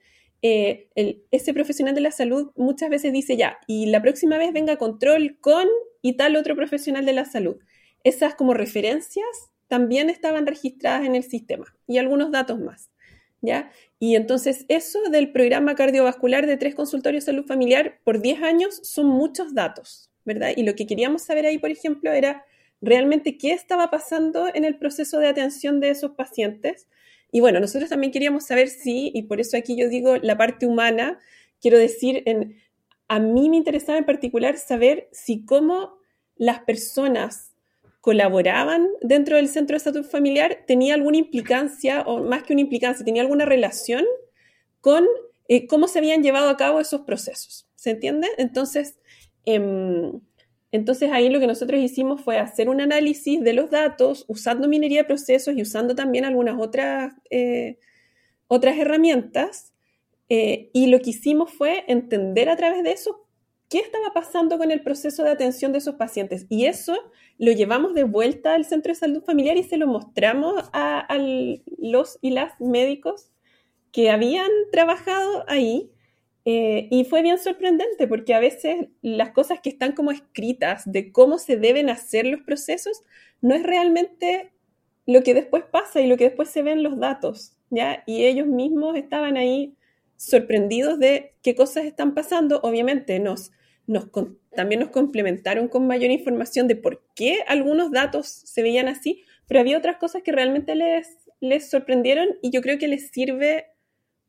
ese 0.43 1.55
profesional 1.55 1.95
de 1.95 2.01
la 2.01 2.11
salud 2.11 2.53
muchas 2.57 2.91
veces 2.91 3.13
dice 3.13 3.37
ya, 3.37 3.59
y 3.67 3.87
la 3.87 4.03
próxima 4.03 4.39
vez 4.39 4.53
venga 4.53 4.77
control 4.77 5.39
con 5.41 5.67
y 6.03 6.17
tal 6.17 6.37
otro 6.37 6.55
profesional 6.55 7.05
de 7.05 7.13
la 7.13 7.25
salud. 7.25 7.57
Esas 8.05 8.35
como 8.35 8.55
referencias 8.55 9.27
también 9.67 10.11
estaban 10.11 10.47
registradas 10.47 11.07
en 11.07 11.15
el 11.15 11.25
sistema 11.25 11.67
y 11.87 11.99
algunos 11.99 12.31
datos 12.31 12.59
más. 12.59 12.91
¿Ya? 13.41 13.71
Y 14.01 14.17
entonces 14.17 14.65
eso 14.67 14.99
del 15.13 15.31
programa 15.31 15.77
cardiovascular 15.77 16.47
de 16.49 16.57
tres 16.57 16.75
consultorios 16.75 17.25
de 17.25 17.33
salud 17.33 17.47
familiar 17.47 18.01
por 18.03 18.21
10 18.21 18.43
años 18.43 18.81
son 18.83 19.07
muchos 19.07 19.55
datos, 19.55 20.11
¿verdad? 20.25 20.51
Y 20.57 20.65
lo 20.65 20.75
que 20.75 20.89
queríamos 20.89 21.23
saber 21.23 21.47
ahí, 21.47 21.59
por 21.59 21.71
ejemplo, 21.71 22.11
era 22.11 22.45
realmente 22.81 23.39
qué 23.39 23.53
estaba 23.53 23.91
pasando 23.91 24.49
en 24.53 24.65
el 24.65 24.77
proceso 24.77 25.21
de 25.21 25.29
atención 25.29 25.79
de 25.79 25.91
esos 25.91 26.13
pacientes. 26.13 26.89
Y 27.31 27.41
bueno, 27.41 27.61
nosotros 27.61 27.91
también 27.91 28.13
queríamos 28.13 28.45
saber 28.45 28.69
si, 28.69 29.11
y 29.15 29.23
por 29.23 29.41
eso 29.41 29.57
aquí 29.57 29.77
yo 29.77 29.89
digo 29.89 30.17
la 30.17 30.37
parte 30.37 30.67
humana, 30.67 31.19
quiero 31.61 31.79
decir, 31.79 32.23
en 32.27 32.57
a 33.09 33.19
mí 33.19 33.49
me 33.49 33.57
interesaba 33.57 33.99
en 33.99 34.05
particular 34.05 34.59
saber 34.59 35.09
si 35.13 35.45
cómo 35.45 35.99
las 36.37 36.61
personas 36.61 37.53
colaboraban 38.01 38.87
dentro 39.01 39.37
del 39.37 39.49
centro 39.49 39.75
de 39.75 39.81
salud 39.81 40.05
familiar 40.05 40.65
tenía 40.67 40.95
alguna 40.95 41.17
implicancia, 41.17 42.03
o 42.03 42.23
más 42.23 42.43
que 42.43 42.53
una 42.53 42.63
implicancia, 42.63 43.05
tenía 43.05 43.23
alguna 43.23 43.45
relación 43.45 44.05
con 44.81 45.07
eh, 45.49 45.67
cómo 45.67 45.89
se 45.89 45.99
habían 45.99 46.23
llevado 46.23 46.51
a 46.51 46.57
cabo 46.57 46.81
esos 46.81 47.01
procesos. 47.03 47.67
¿Se 47.75 47.91
entiende? 47.91 48.29
Entonces, 48.37 48.99
em, 49.47 50.21
entonces 50.71 51.11
ahí 51.13 51.29
lo 51.29 51.41
que 51.41 51.47
nosotros 51.47 51.81
hicimos 51.81 52.21
fue 52.23 52.39
hacer 52.39 52.69
un 52.69 52.81
análisis 52.81 53.41
de 53.43 53.53
los 53.53 53.71
datos 53.71 54.25
usando 54.29 54.69
minería 54.69 55.03
de 55.03 55.09
procesos 55.09 55.55
y 55.57 55.63
usando 55.63 55.95
también 55.95 56.25
algunas 56.25 56.61
otras, 56.61 57.15
eh, 57.31 57.79
otras 58.49 58.79
herramientas 58.79 59.73
eh, 60.29 60.71
y 60.73 60.89
lo 60.89 61.01
que 61.01 61.11
hicimos 61.11 61.53
fue 61.53 61.85
entender 61.89 62.49
a 62.49 62.57
través 62.57 62.83
de 62.83 62.93
eso 62.93 63.29
qué 63.69 63.79
estaba 63.79 64.13
pasando 64.13 64.59
con 64.59 64.71
el 64.71 64.83
proceso 64.83 65.23
de 65.25 65.31
atención 65.31 65.73
de 65.73 65.79
esos 65.79 65.95
pacientes. 65.97 66.47
Y 66.49 66.67
eso 66.67 66.97
lo 67.39 67.53
llevamos 67.53 67.95
de 67.95 68.05
vuelta 68.05 68.55
al 68.55 68.65
centro 68.65 68.93
de 68.93 68.99
salud 68.99 69.23
familiar 69.23 69.57
y 69.57 69.63
se 69.63 69.77
lo 69.77 69.87
mostramos 69.87 70.65
a, 70.73 71.07
los 71.79 72.19
y 72.21 72.31
las 72.31 72.59
médicos 72.61 73.31
que 73.93 74.11
habían 74.11 74.51
trabajado 74.73 75.45
ahí. 75.49 75.91
Eh, 76.51 76.89
y 76.91 77.05
fue 77.05 77.21
bien 77.21 77.37
sorprendente 77.37 78.09
porque 78.09 78.33
a 78.33 78.41
veces 78.41 78.87
las 79.03 79.33
cosas 79.33 79.61
que 79.61 79.69
están 79.69 79.93
como 79.93 80.13
escritas 80.13 80.91
de 80.91 81.13
cómo 81.13 81.37
se 81.37 81.59
deben 81.59 81.91
hacer 81.91 82.25
los 82.25 82.41
procesos 82.41 83.03
no 83.43 83.55
es 83.55 83.63
realmente 83.63 84.51
lo 85.05 85.23
que 85.23 85.35
después 85.35 85.65
pasa 85.71 86.01
y 86.01 86.07
lo 86.07 86.17
que 86.17 86.25
después 86.25 86.49
se 86.49 86.63
ve 86.63 86.73
en 86.73 86.83
los 86.83 86.99
datos, 86.99 87.53
¿ya? 87.69 88.03
Y 88.07 88.25
ellos 88.25 88.47
mismos 88.47 88.97
estaban 88.97 89.37
ahí 89.37 89.77
sorprendidos 90.17 90.99
de 90.99 91.35
qué 91.43 91.55
cosas 91.55 91.85
están 91.85 92.15
pasando. 92.15 92.61
Obviamente 92.63 93.19
nos, 93.19 93.53
nos, 93.87 94.09
también 94.57 94.81
nos 94.81 94.89
complementaron 94.89 95.69
con 95.69 95.87
mayor 95.87 96.11
información 96.11 96.67
de 96.67 96.77
por 96.77 97.05
qué 97.15 97.45
algunos 97.47 97.93
datos 97.93 98.27
se 98.27 98.63
veían 98.63 98.89
así, 98.89 99.23
pero 99.49 99.61
había 99.61 99.77
otras 99.77 99.99
cosas 99.99 100.23
que 100.23 100.33
realmente 100.33 100.75
les, 100.75 101.15
les 101.41 101.69
sorprendieron 101.69 102.39
y 102.41 102.53
yo 102.53 102.63
creo 102.63 102.79
que 102.79 102.89
les 102.89 103.11
sirve 103.11 103.67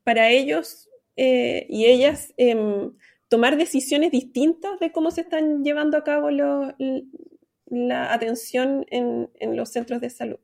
para 0.03 0.31
ellos 0.31 0.88
eh, 1.19 1.65
y 1.69 1.85
ellas 1.85 2.33
em, 2.37 2.93
tomar 3.27 3.57
decisiones 3.57 4.11
distintas 4.11 4.79
de 4.79 4.91
cómo 4.91 5.11
se 5.11 5.21
están 5.21 5.63
llevando 5.63 5.97
a 5.97 6.03
cabo 6.03 6.29
la 6.31 8.13
atención 8.13 8.85
en 8.89 9.55
los 9.55 9.69
centros 9.69 10.01
de 10.01 10.09
salud. 10.09 10.39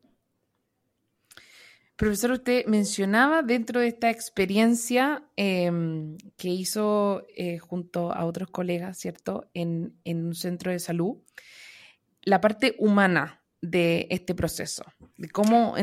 Profesor, 1.96 2.32
usted 2.32 2.66
mencionaba 2.66 3.42
dentro 3.42 3.80
de 3.80 3.88
esta 3.88 4.10
experiencia 4.10 5.24
em, 5.38 6.18
que 6.36 6.50
hizo 6.50 7.26
eh, 7.38 7.58
junto 7.58 8.12
a 8.12 8.26
otros 8.26 8.50
colegas, 8.50 8.98
¿cierto?, 8.98 9.50
en, 9.54 9.98
un 10.04 10.36
centro 10.36 10.72
de 10.72 10.80
salud, 10.80 11.20
la 12.24 12.42
parte 12.42 12.76
humana 12.80 13.45
de 13.70 14.08
este 14.10 14.36
proceso, 14.36 14.84
de 15.18 15.30
cómo, 15.30 15.76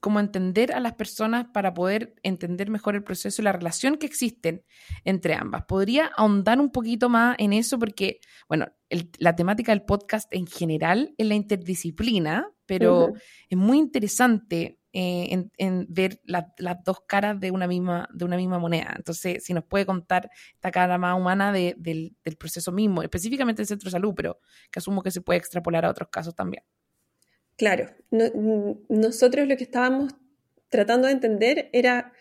cómo 0.00 0.20
entender 0.20 0.72
a 0.72 0.80
las 0.80 0.94
personas 0.94 1.46
para 1.52 1.74
poder 1.74 2.14
entender 2.22 2.70
mejor 2.70 2.94
el 2.94 3.04
proceso 3.04 3.42
y 3.42 3.44
la 3.44 3.52
relación 3.52 3.96
que 3.96 4.06
existen 4.06 4.64
entre 5.04 5.34
ambas. 5.34 5.64
¿Podría 5.64 6.06
ahondar 6.16 6.60
un 6.60 6.70
poquito 6.70 7.08
más 7.08 7.36
en 7.38 7.52
eso? 7.52 7.78
Porque, 7.78 8.20
bueno, 8.48 8.66
la 9.18 9.34
temática 9.34 9.72
del 9.72 9.82
podcast 9.82 10.32
en 10.32 10.46
general 10.46 11.14
es 11.18 11.26
la 11.26 11.34
interdisciplina, 11.34 12.48
pero 12.66 13.12
es 13.48 13.58
muy 13.58 13.78
interesante 13.78 14.78
eh, 14.96 15.48
en, 15.58 15.86
ver 15.88 16.20
las 16.24 16.84
dos 16.84 16.98
caras 17.08 17.40
de 17.40 17.50
una, 17.50 17.66
misma, 17.66 18.08
de 18.14 18.24
una 18.24 18.36
misma 18.36 18.60
moneda. 18.60 18.94
Entonces, 18.96 19.42
si 19.42 19.52
nos 19.52 19.64
puede 19.64 19.84
contar 19.84 20.30
esta 20.54 20.70
cara 20.70 20.98
más 20.98 21.18
humana 21.18 21.52
del, 21.52 22.16
proceso 22.38 22.70
mismo, 22.70 23.02
específicamente 23.02 23.60
del 23.60 23.66
centro 23.66 23.88
de 23.88 23.90
salud, 23.90 24.14
pero 24.14 24.38
que 24.70 24.78
asumo 24.78 25.02
que 25.02 25.10
se 25.10 25.20
puede 25.20 25.38
extrapolar 25.38 25.84
a 25.84 25.90
otros 25.90 26.10
casos 26.10 26.36
también. 26.36 26.62
Claro, 27.56 27.90
nosotros 28.88 29.46
lo 29.46 29.56
que 29.56 29.64
estábamos 29.64 30.14
tratando 30.68 31.06
de 31.06 31.12
entender 31.12 31.70
era 31.72 32.12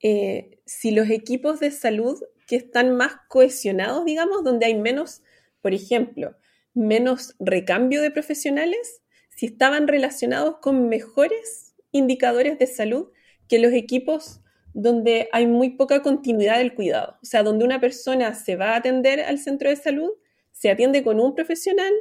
eh, 0.00 0.60
si 0.66 0.92
los 0.92 1.10
equipos 1.10 1.58
de 1.58 1.70
salud 1.70 2.22
que 2.46 2.56
están 2.56 2.96
más 2.96 3.14
cohesionados, 3.28 4.04
digamos, 4.04 4.44
donde 4.44 4.66
hay 4.66 4.74
menos, 4.74 5.22
por 5.60 5.74
ejemplo, 5.74 6.36
menos 6.74 7.34
recambio 7.40 8.00
de 8.00 8.10
profesionales, 8.10 9.02
si 9.30 9.46
estaban 9.46 9.88
relacionados 9.88 10.58
con 10.60 10.88
mejores 10.88 11.74
indicadores 11.90 12.58
de 12.58 12.66
salud 12.66 13.08
que 13.48 13.58
los 13.58 13.72
equipos 13.72 14.40
donde 14.74 15.28
hay 15.32 15.46
muy 15.46 15.70
poca 15.70 16.02
continuidad 16.02 16.58
del 16.58 16.74
cuidado. 16.74 17.18
O 17.22 17.26
sea, 17.26 17.42
donde 17.42 17.64
una 17.64 17.80
persona 17.80 18.34
se 18.34 18.56
va 18.56 18.70
a 18.74 18.76
atender 18.76 19.20
al 19.20 19.38
centro 19.38 19.68
de 19.68 19.76
salud, 19.76 20.10
se 20.52 20.70
atiende 20.70 21.02
con 21.02 21.18
un 21.18 21.34
profesional 21.34 21.92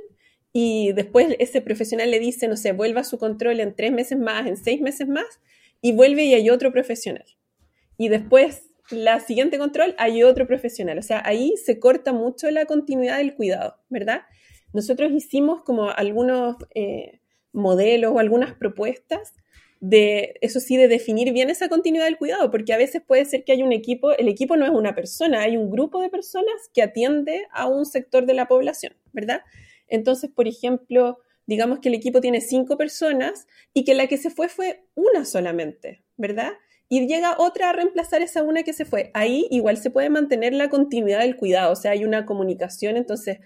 y 0.59 0.91
después 0.93 1.35
ese 1.37 1.61
profesional 1.61 2.09
le 2.09 2.17
dice, 2.17 2.47
no 2.47 2.57
sé, 2.57 2.71
vuelva 2.71 3.01
a 3.01 3.03
su 3.03 3.19
control 3.19 3.59
en 3.59 3.75
tres 3.75 3.91
meses 3.91 4.17
más, 4.17 4.47
en 4.47 4.57
seis 4.57 4.81
meses 4.81 5.07
más, 5.07 5.39
y 5.83 5.91
vuelve 5.91 6.23
y 6.23 6.33
hay 6.33 6.49
otro 6.49 6.71
profesional. 6.71 7.27
Y 7.95 8.09
después, 8.09 8.63
la 8.89 9.19
siguiente 9.19 9.59
control, 9.59 9.93
hay 9.99 10.23
otro 10.23 10.47
profesional. 10.47 10.97
O 10.97 11.03
sea, 11.03 11.21
ahí 11.23 11.53
se 11.63 11.79
corta 11.79 12.11
mucho 12.11 12.49
la 12.49 12.65
continuidad 12.65 13.19
del 13.19 13.35
cuidado, 13.35 13.75
¿verdad? 13.89 14.21
Nosotros 14.73 15.11
hicimos 15.11 15.61
como 15.61 15.91
algunos 15.91 16.55
eh, 16.73 17.19
modelos 17.51 18.13
o 18.15 18.17
algunas 18.17 18.55
propuestas 18.55 19.35
de, 19.79 20.39
eso 20.41 20.59
sí, 20.59 20.75
de 20.75 20.87
definir 20.87 21.33
bien 21.33 21.51
esa 21.51 21.69
continuidad 21.69 22.05
del 22.05 22.17
cuidado, 22.17 22.49
porque 22.49 22.73
a 22.73 22.77
veces 22.77 23.03
puede 23.05 23.25
ser 23.25 23.43
que 23.43 23.51
hay 23.51 23.61
un 23.61 23.73
equipo, 23.73 24.13
el 24.13 24.27
equipo 24.27 24.57
no 24.57 24.65
es 24.65 24.71
una 24.71 24.95
persona, 24.95 25.41
hay 25.41 25.55
un 25.55 25.69
grupo 25.69 26.01
de 26.01 26.09
personas 26.09 26.55
que 26.73 26.81
atiende 26.81 27.45
a 27.51 27.67
un 27.67 27.85
sector 27.85 28.25
de 28.25 28.33
la 28.33 28.47
población, 28.47 28.95
¿verdad? 29.13 29.41
Entonces, 29.87 30.29
por 30.29 30.47
ejemplo, 30.47 31.19
digamos 31.45 31.79
que 31.79 31.89
el 31.89 31.95
equipo 31.95 32.21
tiene 32.21 32.41
cinco 32.41 32.77
personas 32.77 33.47
y 33.73 33.83
que 33.83 33.95
la 33.95 34.07
que 34.07 34.17
se 34.17 34.29
fue 34.29 34.49
fue 34.49 34.83
una 34.95 35.25
solamente, 35.25 36.03
¿verdad? 36.17 36.53
Y 36.89 37.07
llega 37.07 37.35
otra 37.37 37.69
a 37.69 37.73
reemplazar 37.73 38.21
esa 38.21 38.43
una 38.43 38.63
que 38.63 38.73
se 38.73 38.85
fue. 38.85 39.11
Ahí 39.13 39.47
igual 39.51 39.77
se 39.77 39.89
puede 39.89 40.09
mantener 40.09 40.53
la 40.53 40.69
continuidad 40.69 41.19
del 41.19 41.35
cuidado, 41.35 41.73
o 41.73 41.75
sea, 41.75 41.91
hay 41.91 42.05
una 42.05 42.25
comunicación, 42.25 42.97
entonces 42.97 43.39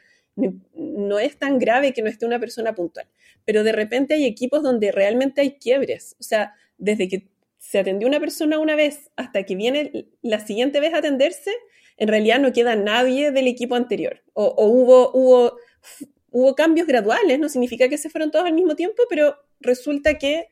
no 0.73 1.19
es 1.19 1.37
tan 1.37 1.59
grave 1.59 1.93
que 1.93 2.01
no 2.01 2.09
esté 2.09 2.25
una 2.25 2.39
persona 2.39 2.73
puntual. 2.73 3.07
Pero 3.45 3.63
de 3.63 3.71
repente 3.71 4.13
hay 4.13 4.25
equipos 4.25 4.63
donde 4.63 4.91
realmente 4.91 5.41
hay 5.41 5.57
quiebres. 5.57 6.15
O 6.19 6.23
sea, 6.23 6.53
desde 6.77 7.07
que 7.07 7.29
se 7.57 7.79
atendió 7.79 8.07
una 8.07 8.19
persona 8.19 8.59
una 8.59 8.75
vez 8.75 9.11
hasta 9.15 9.43
que 9.43 9.55
viene 9.55 10.07
la 10.21 10.39
siguiente 10.39 10.79
vez 10.79 10.93
a 10.93 10.97
atenderse, 10.97 11.51
en 11.97 12.07
realidad 12.07 12.39
no 12.39 12.53
queda 12.53 12.75
nadie 12.75 13.31
del 13.31 13.47
equipo 13.47 13.75
anterior. 13.75 14.23
O, 14.33 14.65
hubo, 14.65 15.11
hubo, 15.13 15.57
hubo 16.31 16.55
cambios 16.55 16.87
graduales, 16.87 17.39
no 17.39 17.49
significa 17.49 17.87
que 17.89 17.97
se 17.97 18.09
fueron 18.09 18.31
todos 18.31 18.45
al 18.45 18.53
mismo 18.53 18.75
tiempo, 18.75 19.03
pero 19.09 19.37
resulta 19.59 20.17
que 20.17 20.47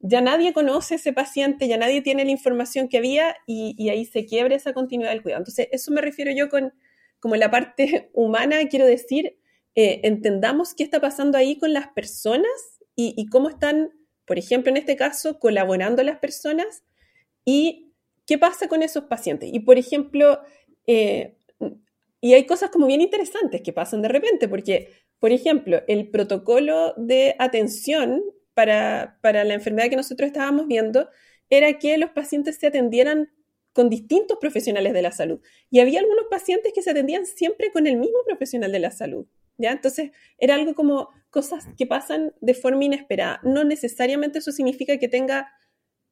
ya 0.00 0.20
nadie 0.20 0.52
conoce 0.52 0.96
ese 0.96 1.12
paciente, 1.12 1.68
ya 1.68 1.76
nadie 1.76 2.02
tiene 2.02 2.24
la 2.24 2.30
información 2.30 2.88
que 2.88 2.98
había 2.98 3.36
y, 3.46 3.74
y 3.78 3.88
ahí 3.88 4.04
se 4.04 4.26
quiebra 4.26 4.54
esa 4.54 4.72
continuidad 4.72 5.10
del 5.10 5.22
cuidado. 5.22 5.40
Entonces, 5.40 5.68
eso 5.72 5.90
me 5.92 6.00
refiero 6.00 6.30
yo 6.32 6.48
con 6.48 6.72
como 7.20 7.36
la 7.36 7.50
parte 7.50 8.10
humana, 8.14 8.66
quiero 8.68 8.86
decir, 8.86 9.38
eh, 9.76 10.00
entendamos 10.02 10.74
qué 10.74 10.82
está 10.82 11.00
pasando 11.00 11.38
ahí 11.38 11.56
con 11.58 11.72
las 11.72 11.88
personas 11.88 12.50
y, 12.96 13.26
cómo 13.30 13.48
están, 13.48 13.92
por 14.26 14.38
ejemplo, 14.38 14.70
en 14.70 14.76
este 14.76 14.94
caso, 14.94 15.38
colaborando 15.38 16.02
las 16.02 16.18
personas 16.18 16.82
y 17.46 17.94
qué 18.26 18.36
pasa 18.36 18.68
con 18.68 18.82
esos 18.82 19.04
pacientes. 19.04 19.48
Y, 19.50 19.60
por 19.60 19.78
ejemplo, 19.78 20.40
eh, 20.86 21.38
y 22.20 22.34
hay 22.34 22.44
cosas 22.44 22.68
como 22.68 22.86
bien 22.86 23.00
interesantes 23.00 23.62
que 23.62 23.72
pasan 23.72 24.02
de 24.02 24.08
repente, 24.08 24.48
porque, 24.48 24.92
por 25.20 25.32
ejemplo, 25.32 25.82
el 25.86 26.10
protocolo 26.10 26.94
de 26.96 27.36
atención 27.38 28.22
para, 28.54 29.18
para 29.22 29.44
la 29.44 29.54
enfermedad 29.54 29.90
que 29.90 29.96
nosotros 29.96 30.26
estábamos 30.26 30.66
viendo 30.66 31.08
era 31.50 31.78
que 31.78 31.98
los 31.98 32.10
pacientes 32.10 32.56
se 32.56 32.66
atendieran 32.66 33.30
con 33.72 33.88
distintos 33.88 34.38
profesionales 34.40 34.92
de 34.92 35.02
la 35.02 35.12
salud. 35.12 35.40
Y 35.70 35.80
había 35.80 36.00
algunos 36.00 36.26
pacientes 36.30 36.72
que 36.74 36.82
se 36.82 36.90
atendían 36.90 37.26
siempre 37.26 37.70
con 37.70 37.86
el 37.86 37.96
mismo 37.96 38.18
profesional 38.26 38.72
de 38.72 38.80
la 38.80 38.90
salud. 38.90 39.26
¿ya? 39.58 39.72
Entonces, 39.72 40.10
era 40.38 40.54
algo 40.54 40.74
como 40.74 41.10
cosas 41.30 41.66
que 41.76 41.86
pasan 41.86 42.34
de 42.40 42.54
forma 42.54 42.84
inesperada. 42.84 43.40
No 43.44 43.62
necesariamente 43.62 44.38
eso 44.38 44.52
significa 44.52 44.98
que 44.98 45.08
tenga 45.08 45.52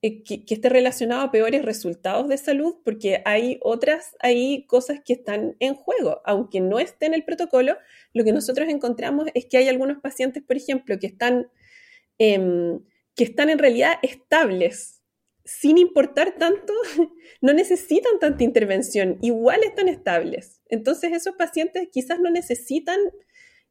eh, 0.01 0.23
que, 0.23 0.45
esté 0.49 0.69
relacionado 0.69 1.23
a 1.23 1.33
peores 1.33 1.65
resultados 1.65 2.29
de 2.29 2.39
salud, 2.39 2.77
porque 2.85 3.21
hay 3.25 3.59
otras, 3.63 4.15
hay 4.21 4.65
cosas 4.67 5.01
que 5.05 5.15
están 5.15 5.57
en 5.59 5.75
juego. 5.75 6.21
Aunque 6.25 6.61
no 6.61 6.79
esté 6.79 7.07
en 7.07 7.15
el 7.15 7.25
protocolo, 7.25 7.77
lo 8.15 8.25
que 8.25 8.33
nosotros 8.33 8.69
encontramos 8.69 9.27
es 9.35 9.47
que 9.47 9.59
hay 9.59 9.69
algunos 9.69 9.99
pacientes, 10.01 10.43
por 10.45 10.57
ejemplo, 10.57 10.99
que 11.01 11.09
están, 11.09 11.49
em, 12.19 12.81
que 13.17 13.25
están 13.25 13.51
en 13.51 13.59
realidad 13.59 13.95
estables 14.03 15.03
sin 15.45 15.79
importar 15.79 16.37
tanto, 16.39 16.75
no 17.41 17.55
necesitan 17.55 18.19
tanta 18.21 18.45
intervención, 18.45 19.19
igual 19.23 19.65
están 19.65 19.89
estables. 19.89 20.61
Entonces 20.69 21.13
esos 21.13 21.35
pacientes 21.37 21.89
quizás 21.91 22.21
no 22.21 22.31
necesitan 22.31 23.01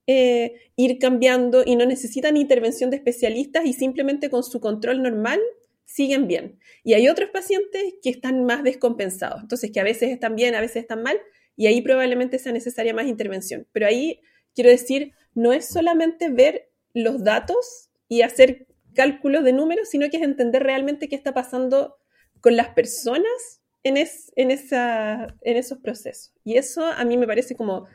eh, 0.08 0.72
ir 0.76 0.98
cambiando 1.00 1.64
y 1.66 1.76
no 1.76 1.86
necesitan 1.86 2.36
intervención 2.36 2.90
de 2.90 2.98
especialistas 2.98 3.66
y 3.66 3.74
simplemente 3.74 4.30
con 4.30 4.44
su 4.44 4.60
control 4.60 5.04
normal 5.04 5.40
siguen 5.88 6.28
bien. 6.28 6.60
Y 6.84 6.94
hay 6.94 7.08
otros 7.08 7.32
pacientes 7.32 7.96
que 8.04 8.10
están 8.10 8.44
más 8.44 8.64
descompensados, 8.64 9.42
entonces 9.42 9.72
que 9.72 9.80
a 9.80 9.84
veces 9.84 10.12
están 10.12 10.36
bien, 10.36 10.54
a 10.54 10.62
veces 10.62 10.84
están 10.84 11.02
mal, 11.02 11.20
y 11.56 11.66
ahí 11.66 11.82
probablemente 11.82 12.38
sea 12.38 12.52
necesaria 12.52 12.94
más 12.94 13.08
intervención. 13.08 13.66
Pero 13.72 13.88
ahí 13.88 14.22
quiero 14.54 14.70
decir, 14.70 15.14
no 15.34 15.54
es 15.54 15.68
solamente 15.68 16.30
ver 16.30 16.70
los 16.94 17.24
datos 17.24 17.90
y 18.08 18.22
hacer 18.22 18.68
cálculos 18.94 19.44
de 19.44 19.54
números, 19.54 19.90
sino 19.90 20.10
que 20.10 20.18
es 20.18 20.24
entender 20.24 20.62
realmente 20.62 21.08
qué 21.08 21.16
está 21.16 21.34
pasando 21.34 21.96
con 22.42 22.56
las 22.56 22.70
personas 22.70 23.62
en, 23.84 23.98
en, 23.98 24.52
esa, 24.52 25.36
en 25.42 25.58
esos 25.58 25.80
procesos. 25.80 26.34
Y 26.44 26.58
eso 26.58 26.86
a 26.86 27.04
mí 27.06 27.18
me 27.18 27.28
parece 27.28 27.56
como 27.56 27.88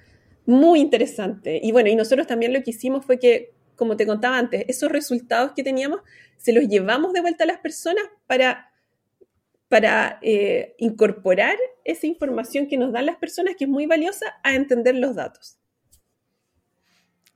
muy 0.47 0.81
interesante. 0.81 1.61
Y 1.63 1.73
bueno, 1.73 1.91
y 1.91 1.95
nosotros 1.95 2.27
también 2.27 2.53
lo 2.53 2.63
que 2.63 2.71
hicimos 2.71 3.05
fue 3.05 3.19
que, 3.19 3.53
como 3.83 3.97
te 3.97 4.07
contaba 4.07 4.39
antes, 4.39 4.65
esos 4.69 4.93
resultados 4.93 5.55
que 5.57 5.65
teníamos 5.65 6.03
se 6.37 6.53
los 6.53 6.69
llevamos 6.69 7.12
de 7.12 7.21
vuelta 7.21 7.43
a 7.43 7.49
las 7.49 7.59
personas 7.59 8.05
para, 8.29 8.71
para 9.67 10.21
eh, 10.23 10.77
incorporar 10.79 11.57
esa 11.85 12.07
información 12.07 12.69
que 12.69 12.77
nos 12.77 12.93
dan 12.93 13.07
las 13.07 13.17
personas, 13.17 13.57
que 13.59 13.65
es 13.65 13.71
muy 13.71 13.87
valiosa, 13.87 14.27
a 14.45 14.55
entender 14.55 14.95
los 14.95 15.17
datos. 15.17 15.59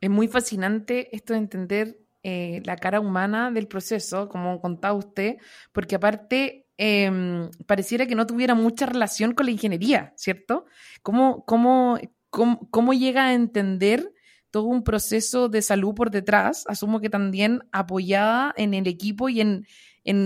Es 0.00 0.08
muy 0.08 0.28
fascinante 0.28 1.08
esto 1.16 1.32
de 1.32 1.40
entender 1.40 1.98
eh, 2.22 2.62
la 2.64 2.76
cara 2.76 3.00
humana 3.00 3.50
del 3.50 3.66
proceso, 3.66 4.28
como 4.28 4.60
contaba 4.60 4.94
usted, 4.94 5.38
porque 5.72 5.96
aparte 5.96 6.68
em, 6.76 7.50
pareciera 7.66 8.06
que 8.06 8.14
no 8.14 8.24
tuviera 8.24 8.54
mucha 8.54 8.86
relación 8.86 9.32
con 9.34 9.46
la 9.46 9.52
ingeniería, 9.52 10.12
¿cierto? 10.14 10.66
¿Cómo, 11.02 11.44
cómo, 11.44 11.98
cómo, 12.30 12.92
llega 12.92 13.26
a 13.26 13.34
entender 13.34 14.12
todo 14.56 14.68
un 14.68 14.82
proceso 14.82 15.50
de 15.50 15.60
salud 15.60 15.94
por 15.94 16.10
detrás? 16.10 16.64
Asumo 16.66 16.98
que 16.98 17.10
también 17.10 17.60
apoyada 17.72 18.54
en 18.56 18.72
el 18.72 18.86
equipo 18.86 19.28
y 19.28 19.42
en, 19.42 19.66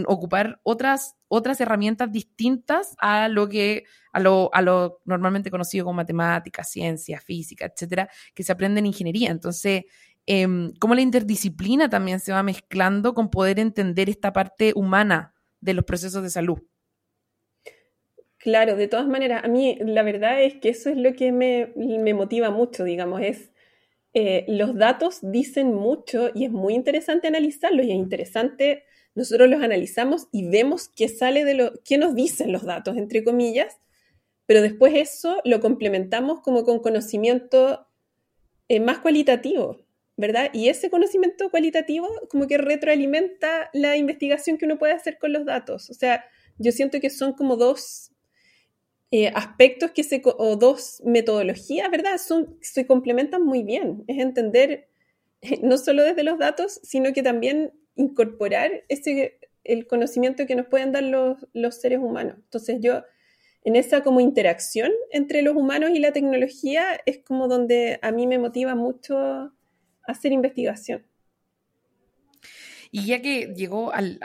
ocupar 0.07 0.61
otras, 0.63 1.17
otras 1.27 1.61
herramientas 1.61 2.13
distintas 2.13 2.95
a 3.01 3.27
lo 3.27 3.49
que 3.49 3.85
a 4.13 4.21
lo, 4.21 4.51
a 4.53 4.63
lo 4.63 5.01
normalmente 5.05 5.51
conocido 5.51 5.85
como 5.85 5.97
matemáticas, 5.97 6.71
ciencia, 6.71 7.19
física, 7.19 7.67
etcétera, 7.67 8.09
que 8.33 8.45
se 8.45 8.53
aprende 8.53 8.79
en 8.79 8.87
ingeniería. 8.87 9.33
Entonces, 9.33 9.83
eh, 10.27 10.47
cómo 10.79 10.95
la 10.95 11.01
interdisciplina 11.01 11.89
también 11.91 12.21
se 12.21 12.31
va 12.33 12.45
mezclando 12.45 13.15
con 13.15 13.31
poder 13.31 13.59
entender 13.59 14.09
esta 14.09 14.33
parte 14.33 14.73
humana 14.77 15.35
de 15.61 15.75
los 15.75 15.85
procesos 15.85 16.23
de 16.23 16.31
salud. 16.31 16.61
Claro, 18.41 18.77
de 18.77 18.87
todas 18.87 19.09
maneras, 19.09 19.45
a 19.45 19.49
mí 19.49 19.77
la 19.81 20.05
verdad 20.05 20.41
es 20.41 20.55
que 20.55 20.69
eso 20.69 20.89
es 20.89 20.97
lo 20.97 21.15
que 21.15 21.33
me, 21.33 21.73
motiva 22.15 22.51
mucho, 22.51 22.85
digamos, 22.85 23.23
es 23.23 23.53
eh, 24.13 24.45
los 24.49 24.77
datos 24.77 25.19
dicen 25.23 25.75
mucho 25.75 26.31
y 26.35 26.45
es 26.45 26.51
muy 26.51 26.75
interesante 26.75 27.29
analizarlos 27.29 27.87
y 27.87 27.91
es 27.91 27.97
interesante, 27.97 28.85
nosotros 29.15 29.49
los 29.49 29.63
analizamos 29.63 30.29
y 30.33 30.49
vemos 30.49 30.89
qué 30.89 31.09
sale 31.09 31.45
de 31.45 31.55
lo, 31.55 31.73
qué 31.85 31.99
nos 31.99 32.15
dicen 32.15 32.53
los 32.53 32.65
datos, 32.65 32.97
entre 32.97 33.23
comillas, 33.23 33.79
pero 34.47 34.63
después 34.63 34.95
eso 34.95 35.41
lo 35.45 35.61
complementamos 35.61 36.41
como 36.41 36.65
con 36.65 36.81
conocimiento 36.81 37.87
eh, 38.69 38.81
más 38.81 38.99
cualitativo. 38.99 39.79
¿verdad? 40.17 40.51
Y 40.53 40.69
ese 40.69 40.91
conocimiento 40.91 41.51
cualitativo 41.51 42.07
como 42.29 42.47
que 42.47 42.59
retroalimenta 42.59 43.71
la 43.73 43.97
investigación 43.97 44.59
que 44.59 44.67
uno 44.67 44.79
puede 44.79 44.93
hacer 44.93 45.17
con 45.17 45.33
los 45.33 45.47
datos. 45.47 45.89
O 45.89 45.95
sea, 45.95 46.27
yo 46.59 46.73
siento 46.73 47.01
que 47.01 47.09
son 47.09 47.33
como 47.33 47.57
dos 47.57 48.13
eh, 49.11 49.29
aspectos 49.35 49.91
que 49.91 50.05
se, 50.05 50.23
o 50.25 50.57
dos 50.57 51.03
metodologías, 51.05 51.91
¿verdad? 51.91 52.19
Son, 52.19 52.57
se 52.61 52.87
complementan 52.87 53.45
muy 53.45 53.63
bien. 53.63 54.05
Es 54.07 54.19
entender 54.19 54.89
no 55.63 55.79
solo 55.79 56.03
desde 56.05 56.23
los 56.23 56.39
datos, 56.39 56.81
sino 56.83 57.13
que 57.13 57.23
también 57.23 57.73
incorporar 57.97 58.85
ese, 58.89 59.39
el 59.65 59.87
conocimiento 59.87 60.47
que 60.47 60.55
nos 60.55 60.67
pueden 60.67 60.93
dar 60.93 61.03
los, 61.03 61.47
los 61.53 61.81
seres 61.81 61.99
humanos. 61.99 62.37
Entonces 62.37 62.79
yo, 62.81 63.03
en 63.65 63.77
esa 63.77 64.03
como 64.03 64.21
interacción 64.21 64.91
entre 65.11 65.43
los 65.43 65.57
humanos 65.57 65.91
y 65.91 65.99
la 65.99 66.13
tecnología, 66.13 67.01
es 67.05 67.19
como 67.19 67.49
donde 67.49 67.99
a 68.03 68.13
mí 68.13 68.27
me 68.27 68.39
motiva 68.39 68.75
mucho 68.75 69.53
hacer 70.05 70.33
investigación. 70.33 71.10
Y 72.93 73.07
ya 73.07 73.23
que 73.23 73.55
llegó 73.55 73.93
al, 73.93 74.19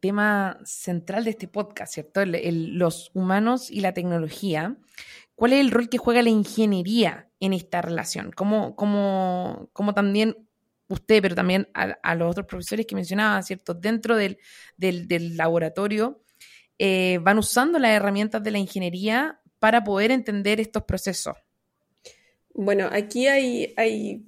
tema 0.00 0.58
central 0.64 1.24
de 1.24 1.30
este 1.30 1.48
podcast, 1.48 1.94
¿cierto? 1.94 2.22
los 2.26 3.10
humanos 3.14 3.70
y 3.70 3.80
la 3.80 3.94
tecnología, 3.94 4.76
¿cuál 5.34 5.54
es 5.54 5.60
el 5.60 5.70
rol 5.70 5.88
que 5.88 5.98
juega 5.98 6.22
la 6.22 6.28
ingeniería 6.28 7.30
en 7.40 7.54
esta 7.54 7.80
relación? 7.80 8.32
¿Cómo, 8.32 8.76
cómo, 8.76 9.70
cómo 9.72 9.94
también 9.94 10.36
usted, 10.88 11.22
pero 11.22 11.34
también 11.34 11.68
a, 11.72 12.14
los 12.14 12.30
otros 12.30 12.46
profesores 12.46 12.86
que 12.86 12.94
mencionaba, 12.94 13.42
¿cierto? 13.42 13.72
Dentro 13.72 14.16
del, 14.16 14.38
del, 14.76 15.36
laboratorio, 15.36 16.22
eh, 16.78 17.18
van 17.22 17.38
usando 17.38 17.78
las 17.78 17.92
herramientas 17.92 18.42
de 18.42 18.50
la 18.50 18.58
ingeniería 18.58 19.40
para 19.58 19.84
poder 19.84 20.10
entender 20.10 20.60
estos 20.60 20.82
procesos? 20.82 21.36
Bueno, 22.54 22.88
aquí 22.92 23.26
hay, 23.26 23.72
hay 23.78 24.26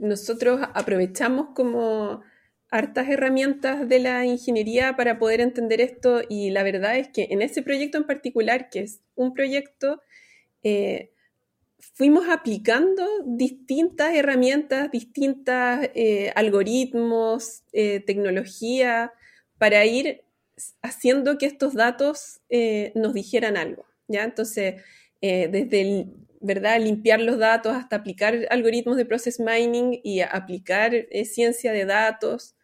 nosotros 0.00 0.60
aprovechamos 0.74 1.48
como 1.54 2.22
hartas 2.70 3.08
herramientas 3.08 3.88
de 3.88 4.00
la 4.00 4.24
ingeniería 4.24 4.96
para 4.96 5.18
poder 5.18 5.40
entender 5.40 5.80
esto 5.80 6.22
y 6.28 6.50
la 6.50 6.64
verdad 6.64 6.96
es 6.98 7.08
que 7.08 7.28
en 7.30 7.42
ese 7.42 7.62
proyecto 7.62 7.98
en 7.98 8.04
particular, 8.04 8.68
que 8.68 8.80
es 8.80 9.00
un 9.14 9.32
proyecto, 9.32 10.02
eh, 10.64 11.12
fuimos 11.78 12.28
aplicando 12.28 13.06
distintas 13.24 14.14
herramientas, 14.14 14.90
distintos 14.90 15.54
eh, 15.94 16.32
algoritmos, 16.34 17.62
eh, 17.72 18.00
tecnología, 18.00 19.12
para 19.58 19.84
ir 19.84 20.24
haciendo 20.82 21.38
que 21.38 21.46
estos 21.46 21.74
datos 21.74 22.40
nos 22.94 23.14
dijeran 23.14 23.56
algo. 23.56 23.86
¿ya? 24.08 24.24
Entonces, 24.24 24.82
desde 25.20 25.80
el, 25.80 26.23
¿verdad? 26.44 26.78
Limpiar 26.78 27.20
los 27.20 27.38
datos 27.38 27.74
hasta 27.74 27.96
aplicar 27.96 28.46
algoritmos 28.50 28.98
de 28.98 29.06
process 29.06 29.40
mining 29.40 29.98
y 30.04 30.20
aplicar 30.20 30.94
eh, 30.94 31.24
ciencia 31.24 31.72
de 31.72 31.86
datos, 31.86 32.54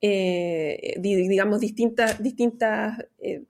eh, 0.00 0.94
digamos, 0.98 1.60
distintas, 1.60 2.22
distintas 2.22 2.98
eh, 3.18 3.42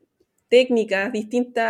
técnicas, 0.48 1.12
distintos 1.12 1.62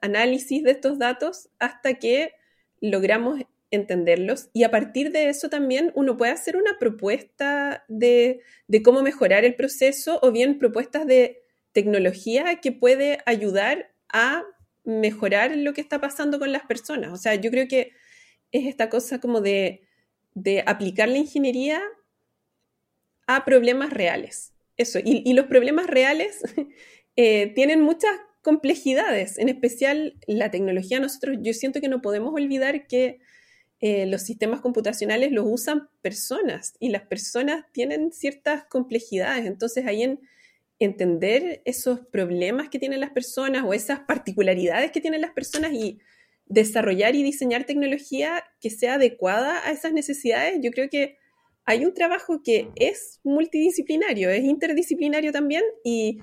análisis 0.00 0.62
de 0.62 0.70
estos 0.70 1.00
datos 1.00 1.48
hasta 1.58 1.94
que 1.94 2.32
logramos 2.80 3.40
entenderlos 3.72 4.50
y 4.52 4.62
a 4.62 4.70
partir 4.70 5.10
de 5.10 5.28
eso 5.28 5.50
también 5.50 5.90
uno 5.96 6.16
puede 6.16 6.32
hacer 6.32 6.56
una 6.56 6.78
propuesta 6.78 7.84
de, 7.88 8.40
de 8.68 8.82
cómo 8.82 9.02
mejorar 9.02 9.44
el 9.44 9.56
proceso 9.56 10.20
o 10.22 10.30
bien 10.30 10.58
propuestas 10.58 11.06
de 11.06 11.42
tecnología 11.72 12.60
que 12.62 12.70
puede 12.70 13.18
ayudar 13.26 13.90
a 14.10 14.44
mejorar 14.88 15.54
lo 15.54 15.74
que 15.74 15.82
está 15.82 16.00
pasando 16.00 16.38
con 16.38 16.50
las 16.50 16.64
personas. 16.64 17.12
O 17.12 17.16
sea, 17.16 17.34
yo 17.34 17.50
creo 17.50 17.68
que 17.68 17.92
es 18.52 18.66
esta 18.66 18.88
cosa 18.88 19.20
como 19.20 19.42
de, 19.42 19.84
aplicar 20.64 21.08
la 21.08 21.18
ingeniería 21.18 21.82
a 23.26 23.44
problemas 23.44 23.92
reales. 23.92 24.54
Eso, 24.78 24.98
y, 25.04 25.30
los 25.34 25.46
problemas 25.46 25.88
reales 25.88 26.40
eh, 27.16 27.52
tienen 27.54 27.82
muchas 27.82 28.12
complejidades, 28.40 29.36
en 29.36 29.50
especial 29.50 30.14
la 30.26 30.50
tecnología. 30.50 31.00
Nosotros, 31.00 31.36
yo 31.42 31.52
siento 31.52 31.82
que 31.82 31.88
no 31.88 32.00
podemos 32.00 32.32
olvidar 32.32 32.86
que 32.86 33.18
eh, 33.80 34.06
los 34.06 34.22
sistemas 34.22 34.62
computacionales 34.62 35.32
los 35.32 35.44
usan 35.46 35.90
personas 36.00 36.74
y 36.80 36.88
las 36.88 37.02
personas 37.02 37.66
tienen 37.72 38.10
ciertas 38.12 38.64
complejidades. 38.64 39.44
Entonces, 39.44 39.86
ahí 39.86 40.02
en, 40.02 40.20
entender 40.78 41.62
esos 41.64 42.00
problemas 42.00 42.68
que 42.68 42.78
tienen 42.78 43.00
las 43.00 43.10
personas 43.10 43.64
o 43.64 43.74
esas 43.74 44.00
particularidades 44.00 44.92
que 44.92 45.00
tienen 45.00 45.20
las 45.20 45.32
personas 45.32 45.72
y 45.72 45.98
desarrollar 46.46 47.14
y 47.14 47.22
diseñar 47.22 47.64
tecnología 47.64 48.44
que 48.60 48.70
sea 48.70 48.94
adecuada 48.94 49.66
a 49.66 49.70
esas 49.70 49.92
necesidades, 49.92 50.58
yo 50.62 50.70
creo 50.70 50.88
que 50.88 51.18
hay 51.64 51.84
un 51.84 51.92
trabajo 51.92 52.42
que 52.42 52.70
es 52.76 53.20
multidisciplinario, 53.24 54.30
es 54.30 54.42
interdisciplinario 54.42 55.32
también 55.32 55.62
y, 55.84 56.18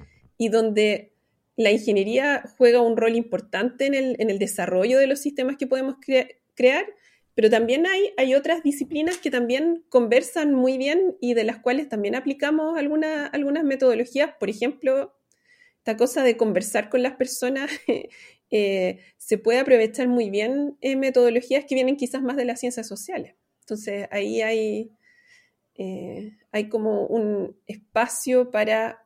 donde 0.49 1.13
la 1.55 1.71
ingeniería 1.71 2.43
juega 2.57 2.81
un 2.81 2.97
rol 2.97 3.15
importante 3.15 3.85
en 3.85 3.93
el, 3.93 4.39
desarrollo 4.39 4.97
de 4.97 5.05
los 5.05 5.21
sistemas 5.21 5.57
que 5.57 5.67
podemos 5.67 5.97
crear, 6.55 6.85
pero 7.35 7.49
también 7.49 7.85
hay, 7.85 8.13
hay 8.17 8.33
otras 8.33 8.63
disciplinas 8.63 9.17
que 9.17 9.29
también 9.29 9.83
conversan 9.89 10.53
muy 10.53 10.77
bien 10.77 11.17
y 11.19 11.33
de 11.33 11.43
las 11.43 11.59
cuales 11.59 11.89
también 11.89 12.15
aplicamos 12.15 12.77
algunas 12.77 13.63
metodologías. 13.63 14.33
Por 14.39 14.49
ejemplo, 14.49 15.13
esta 15.77 15.97
cosa 15.97 16.23
de 16.23 16.37
conversar 16.37 16.89
con 16.89 17.03
las 17.03 17.15
personas 17.15 17.69
eh, 18.49 18.99
se 19.17 19.37
puede 19.37 19.59
aprovechar 19.59 20.07
muy 20.07 20.29
bien 20.29 20.77
en 20.79 20.99
metodologías 20.99 21.65
que 21.65 21.75
vienen 21.75 21.97
quizás 21.97 22.21
más 22.21 22.37
de 22.37 22.45
las 22.45 22.61
ciencias 22.61 22.87
sociales. 22.87 23.35
Entonces 23.59 24.07
ahí 24.11 24.41
hay, 24.41 24.91
eh, 25.75 26.37
hay 26.51 26.69
como 26.69 27.05
un 27.05 27.55
espacio 27.67 28.49
para 28.49 29.05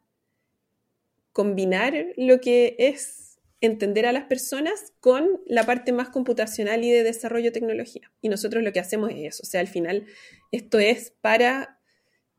combinar 1.32 1.94
lo 2.16 2.40
que 2.40 2.76
es 2.78 3.29
entender 3.62 4.06
a 4.06 4.12
las 4.12 4.26
personas 4.26 4.94
con 5.00 5.42
la 5.46 5.66
parte 5.66 5.92
más 5.92 6.10
computacional 6.10 6.84
y 6.84 6.92
de 6.92 7.04
desarrollo 7.04 7.46
de 7.46 7.52
tecnología. 7.52 8.12
Y 8.22 8.30
nosotros 8.30 8.64
lo 8.64 8.72
que 8.72 8.80
hacemos 8.80 9.12
es 9.12 9.36
eso, 9.36 9.44
o 9.44 9.46
sea, 9.46 9.62
al 9.62 9.68
final 9.68 10.06
esto 10.52 10.80
es 10.80 11.14
para 11.22 11.80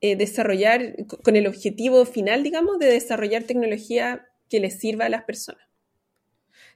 eh, 0.00 0.16
desarrollar, 0.16 0.96
con 1.22 1.36
el 1.36 1.46
objetivo 1.46 2.06
final, 2.06 2.42
digamos, 2.42 2.78
de 2.78 2.86
desarrollar 2.86 3.42
tecnología 3.44 4.26
que 4.48 4.60
les 4.60 4.78
sirva 4.78 5.06
a 5.06 5.10
las 5.10 5.24
personas. 5.24 5.62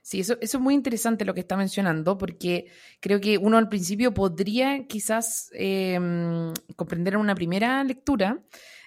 Sí, 0.03 0.19
eso, 0.19 0.37
eso 0.39 0.57
es 0.57 0.63
muy 0.63 0.75
interesante 0.75 1.25
lo 1.25 1.33
que 1.33 1.39
está 1.39 1.57
mencionando, 1.57 2.19
porque 2.19 2.67
creo 2.99 3.19
que 3.19 3.39
uno 3.39 3.57
al 3.57 3.69
principio 3.69 4.13
podría 4.13 4.85
quizás 4.85 5.49
em, 5.53 6.53
comprender 6.75 7.15
en 7.15 7.21
una 7.21 7.33
primera 7.33 7.83
lectura 7.83 8.43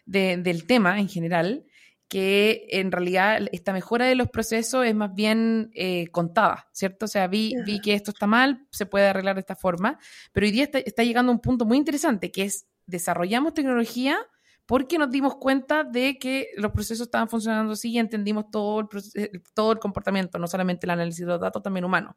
del 0.07 0.67
tema 0.67 1.01
en 1.01 1.09
general, 1.09 1.67
que 2.09 2.67
en 2.71 2.91
realidad 2.91 3.47
esta 3.53 3.73
mejora 3.73 4.07
de 4.07 4.15
los 4.15 4.29
procesos 4.29 4.87
es 4.87 4.95
más 4.95 5.15
bien 5.15 5.71
eh, 5.75 6.09
contada, 6.09 6.69
¿cierto? 6.73 7.05
O 7.05 7.09
sea, 7.09 7.27
vi, 7.29 7.55
vi, 7.67 7.81
que 7.81 7.95
esto 7.95 8.11
está 8.13 8.27
mal, 8.27 8.67
se 8.71 8.87
puede 8.87 9.09
arreglar 9.09 9.37
de 9.37 9.41
esta 9.41 9.57
forma, 9.57 9.99
pero 10.33 10.47
hoy 10.47 10.51
día 10.51 10.65
está, 10.65 10.79
está, 10.79 11.05
llegando 11.05 11.31
a 11.31 11.35
un 11.35 11.41
punto 11.41 11.67
muy 11.67 11.77
interesante, 11.77 12.33
que 12.33 12.45
es 12.45 12.67
desarrollamos 12.87 13.53
tecnología 13.53 14.19
porque 14.65 14.99
nos 14.99 15.11
dimos 15.11 15.37
cuenta 15.37 15.85
de 15.85 16.19
que 16.19 16.49
los 16.57 16.73
procesos 16.73 17.07
estaban 17.07 17.29
funcionando 17.29 17.73
así 17.73 17.91
y 17.91 17.99
entendimos 17.99 18.51
todo 18.51 18.81
el, 18.81 18.87
eh, 19.15 19.31
todo 19.55 19.73
el 19.73 19.79
comportamiento, 19.79 20.39
no 20.39 20.47
solamente 20.47 20.87
el 20.87 20.91
análisis 20.91 21.21
de 21.21 21.33
los 21.33 21.41
datos, 21.41 21.63
también 21.63 21.85
humano. 21.85 22.17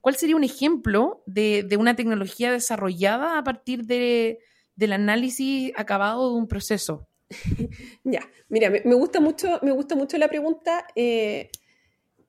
¿Cuál 0.00 0.16
sería 0.16 0.36
un 0.36 0.44
ejemplo 0.44 1.22
de, 1.26 1.64
de 1.64 1.76
una 1.76 1.94
tecnología 1.96 2.50
desarrollada 2.52 3.38
a 3.38 3.44
partir 3.44 3.84
de, 3.84 4.38
del 4.74 4.92
análisis 4.92 5.72
acabado 5.76 6.30
de 6.30 6.36
un 6.36 6.48
proceso? 6.48 7.08
ya, 8.04 8.28
mira, 8.48 8.70
me, 8.70 8.94
gusta 8.94 9.20
mucho, 9.20 9.58
me 9.62 9.72
gusta 9.72 9.94
mucho 9.94 10.18
la 10.18 10.28
pregunta. 10.28 10.86
Eh, 10.94 11.50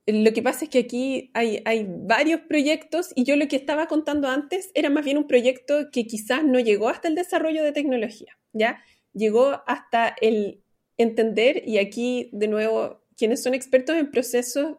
lo 0.07 0.33
que 0.33 0.43
pasa 0.43 0.65
es 0.65 0.69
que 0.69 0.79
aquí 0.79 1.31
hay, 1.33 1.61
hay, 1.65 1.87
varios 1.89 2.41
proyectos 2.41 3.11
y 3.15 3.23
yo 3.23 3.35
lo 3.35 3.47
que 3.47 3.55
estaba 3.55 3.87
contando 3.87 4.27
antes 4.27 4.69
era 4.75 4.89
más 4.89 5.03
bien 5.03 5.17
un 5.17 5.27
proyecto 5.27 5.89
que 5.91 6.05
quizás 6.05 6.43
no 6.43 6.59
llegó 6.59 6.89
hasta 6.89 7.07
el 7.07 7.15
desarrollo 7.15 7.63
de 7.63 7.71
tecnología, 7.71 8.37
¿ya? 8.53 8.83
Llegó 9.13 9.63
hasta 9.65 10.15
el 10.21 10.61
entender, 10.97 11.63
y 11.65 11.77
aquí 11.77 12.29
de 12.33 12.47
nuevo, 12.47 13.01
quienes 13.17 13.41
son 13.41 13.53
expertos 13.53 13.95
en 13.95 14.11
procesos 14.11 14.77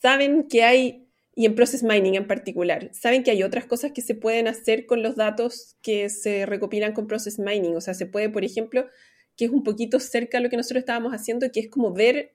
saben 0.00 0.46
que 0.48 0.62
hay, 0.62 1.08
y 1.34 1.46
en 1.46 1.54
process 1.54 1.82
mining 1.82 2.14
en 2.14 2.26
particular, 2.26 2.90
saben 2.92 3.22
que 3.22 3.30
hay 3.30 3.42
otras 3.42 3.64
cosas 3.64 3.92
que 3.92 4.02
se 4.02 4.14
pueden 4.14 4.48
hacer 4.48 4.86
con 4.86 5.02
los 5.02 5.16
datos 5.16 5.76
que 5.82 6.08
se 6.08 6.46
recopilan 6.46 6.92
con 6.92 7.06
process 7.06 7.38
mining. 7.38 7.76
O 7.76 7.80
sea, 7.80 7.94
se 7.94 8.06
puede, 8.06 8.28
por 8.28 8.44
ejemplo, 8.44 8.86
que 9.38 9.44
es 9.44 9.50
un 9.52 9.62
poquito 9.62 10.00
cerca 10.00 10.38
a 10.38 10.40
lo 10.40 10.50
que 10.50 10.56
nosotros 10.56 10.80
estábamos 10.80 11.12
haciendo, 11.12 11.50
que 11.52 11.60
es 11.60 11.68
como 11.70 11.94
ver 11.94 12.34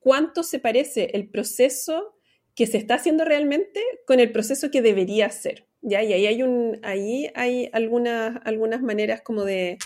cuánto 0.00 0.42
se 0.42 0.58
parece 0.58 1.10
el 1.12 1.28
proceso 1.28 2.16
que 2.54 2.66
se 2.66 2.78
está 2.78 2.94
haciendo 2.94 3.24
realmente 3.24 3.80
con 4.06 4.18
el 4.18 4.32
proceso 4.32 4.70
que 4.70 4.80
debería 4.80 5.28
ser. 5.28 5.66
¿ya? 5.82 6.02
Y 6.02 6.14
ahí 6.14 6.26
hay, 6.26 6.42
ahí 6.82 7.30
hay 7.34 7.70
algunas, 7.72 8.40
algunas 8.44 8.82
maneras 8.82 9.20
como 9.20 9.44
de, 9.44 9.78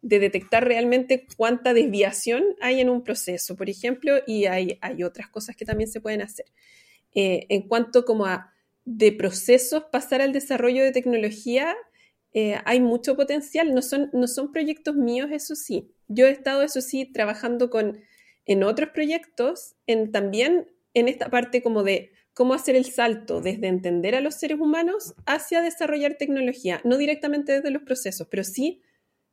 detectar 0.00 0.66
realmente 0.66 1.26
cuánta 1.36 1.74
desviación 1.74 2.44
hay 2.60 2.80
en 2.80 2.88
un 2.88 3.02
proceso, 3.02 3.56
por 3.56 3.68
ejemplo, 3.68 4.14
y 4.26 4.46
hay, 4.46 4.78
hay 4.80 5.02
otras 5.02 5.28
cosas 5.28 5.56
que 5.56 5.64
también 5.64 5.90
se 5.90 6.00
pueden 6.00 6.22
hacer. 6.22 6.46
Eh, 7.14 7.46
en 7.48 7.68
cuanto 7.68 8.04
como 8.04 8.24
a 8.24 8.52
de 8.84 9.10
procesos 9.12 9.84
pasar 9.90 10.22
al 10.22 10.32
desarrollo 10.32 10.84
de 10.84 10.92
tecnología, 10.92 11.74
eh, 12.32 12.56
hay 12.64 12.80
mucho 12.80 13.16
potencial. 13.16 13.74
No 13.74 13.82
son, 13.82 14.10
no 14.12 14.28
son 14.28 14.52
proyectos 14.52 14.94
míos, 14.94 15.28
eso 15.32 15.54
sí. 15.56 15.90
Yo 16.08 16.26
he 16.26 16.30
estado, 16.30 16.62
eso 16.62 16.80
sí, 16.80 17.04
trabajando 17.04 17.70
con, 17.70 18.00
en 18.44 18.62
otros 18.62 18.90
proyectos, 18.90 19.74
en, 19.86 20.12
también 20.12 20.68
en 20.94 21.08
esta 21.08 21.28
parte 21.30 21.62
como 21.62 21.82
de 21.82 22.12
cómo 22.32 22.54
hacer 22.54 22.76
el 22.76 22.84
salto 22.84 23.40
desde 23.40 23.66
entender 23.66 24.14
a 24.14 24.20
los 24.20 24.34
seres 24.34 24.60
humanos 24.60 25.14
hacia 25.26 25.62
desarrollar 25.62 26.14
tecnología, 26.14 26.80
no 26.84 26.98
directamente 26.98 27.52
desde 27.52 27.70
los 27.70 27.82
procesos, 27.82 28.28
pero 28.30 28.44
sí 28.44 28.82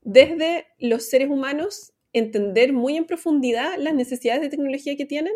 desde 0.00 0.66
los 0.78 1.08
seres 1.08 1.30
humanos, 1.30 1.92
entender 2.12 2.72
muy 2.72 2.96
en 2.96 3.06
profundidad 3.06 3.76
las 3.78 3.94
necesidades 3.94 4.42
de 4.42 4.48
tecnología 4.48 4.96
que 4.96 5.06
tienen 5.06 5.32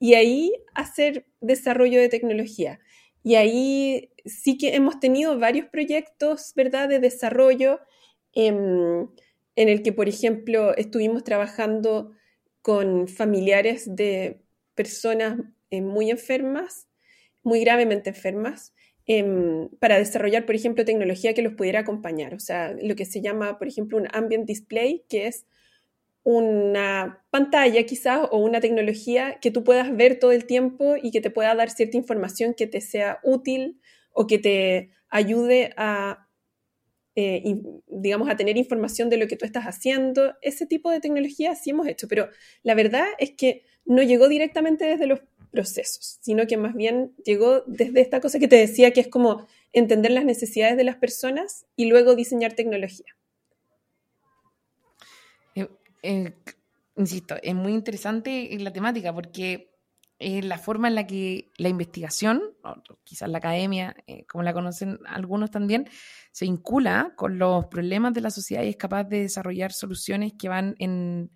y 0.00 0.14
ahí 0.14 0.52
hacer 0.74 1.26
desarrollo 1.40 2.00
de 2.00 2.08
tecnología. 2.08 2.80
Y 3.22 3.34
ahí 3.34 4.10
sí 4.24 4.56
que 4.56 4.74
hemos 4.74 5.00
tenido 5.00 5.38
varios 5.38 5.66
proyectos, 5.66 6.52
¿verdad?, 6.54 6.88
de 6.88 6.98
desarrollo 6.98 7.80
en, 9.56 9.68
el 9.68 9.82
que, 9.82 9.92
por 9.92 10.08
ejemplo, 10.08 10.76
estuvimos 10.76 11.24
trabajando 11.24 12.12
con 12.62 13.08
familiares 13.08 13.94
de 13.94 14.40
personas 14.74 15.38
eh, 15.70 15.82
muy 15.82 16.10
enfermas, 16.10 16.88
muy 17.42 17.60
gravemente 17.60 18.10
enfermas, 18.10 18.74
em, 19.06 19.68
para 19.80 19.98
desarrollar, 19.98 20.46
por 20.46 20.54
ejemplo, 20.54 20.84
tecnología 20.84 21.34
que 21.34 21.42
los 21.42 21.54
pudiera 21.54 21.80
acompañar. 21.80 22.34
O 22.34 22.40
sea, 22.40 22.74
lo 22.80 22.96
que 22.96 23.04
se 23.04 23.20
llama, 23.20 23.58
por 23.58 23.68
ejemplo, 23.68 23.98
un 23.98 24.08
ambient 24.12 24.46
display, 24.46 25.04
que 25.08 25.26
es 25.26 25.46
una 26.24 27.22
pantalla 27.30 27.84
quizás 27.84 28.26
o 28.30 28.38
una 28.38 28.60
tecnología 28.60 29.38
que 29.40 29.50
tú 29.50 29.62
puedas 29.62 29.94
ver 29.94 30.18
todo 30.18 30.32
el 30.32 30.46
tiempo 30.46 30.94
y 31.00 31.10
que 31.10 31.20
te 31.20 31.30
pueda 31.30 31.54
dar 31.54 31.70
cierta 31.70 31.98
información 31.98 32.54
que 32.54 32.66
te 32.66 32.80
sea 32.80 33.20
útil 33.22 33.78
o 34.10 34.26
que 34.26 34.38
te 34.38 34.90
ayude 35.10 35.74
a, 35.76 36.23
eh, 37.16 37.56
digamos, 37.86 38.28
a 38.28 38.36
tener 38.36 38.56
información 38.56 39.08
de 39.08 39.16
lo 39.16 39.26
que 39.26 39.36
tú 39.36 39.44
estás 39.44 39.64
haciendo. 39.64 40.34
Ese 40.42 40.66
tipo 40.66 40.90
de 40.90 41.00
tecnología 41.00 41.54
sí 41.54 41.70
hemos 41.70 41.86
hecho, 41.86 42.08
pero 42.08 42.28
la 42.62 42.74
verdad 42.74 43.06
es 43.18 43.32
que 43.32 43.64
no 43.84 44.02
llegó 44.02 44.28
directamente 44.28 44.84
desde 44.84 45.06
los 45.06 45.20
procesos, 45.50 46.18
sino 46.20 46.46
que 46.46 46.56
más 46.56 46.74
bien 46.74 47.14
llegó 47.24 47.62
desde 47.66 48.00
esta 48.00 48.20
cosa 48.20 48.38
que 48.38 48.48
te 48.48 48.56
decía, 48.56 48.92
que 48.92 49.00
es 49.00 49.08
como 49.08 49.46
entender 49.72 50.10
las 50.10 50.24
necesidades 50.24 50.76
de 50.76 50.84
las 50.84 50.96
personas 50.96 51.66
y 51.76 51.86
luego 51.86 52.16
diseñar 52.16 52.54
tecnología. 52.54 53.16
Eh, 56.06 56.32
insisto, 56.96 57.36
es 57.42 57.54
muy 57.54 57.72
interesante 57.72 58.54
la 58.60 58.72
temática 58.72 59.14
porque 59.14 59.73
es 60.24 60.44
la 60.44 60.58
forma 60.58 60.88
en 60.88 60.94
la 60.94 61.06
que 61.06 61.52
la 61.58 61.68
investigación, 61.68 62.42
o 62.62 62.74
quizás 63.04 63.28
la 63.28 63.38
academia, 63.38 63.94
eh, 64.06 64.24
como 64.26 64.42
la 64.42 64.52
conocen 64.52 64.98
algunos 65.06 65.50
también, 65.50 65.88
se 66.32 66.46
vincula 66.46 67.12
con 67.16 67.38
los 67.38 67.66
problemas 67.66 68.14
de 68.14 68.22
la 68.22 68.30
sociedad 68.30 68.62
y 68.62 68.68
es 68.68 68.76
capaz 68.76 69.04
de 69.04 69.20
desarrollar 69.20 69.72
soluciones 69.72 70.32
que 70.38 70.48
van 70.48 70.74
en, 70.78 71.30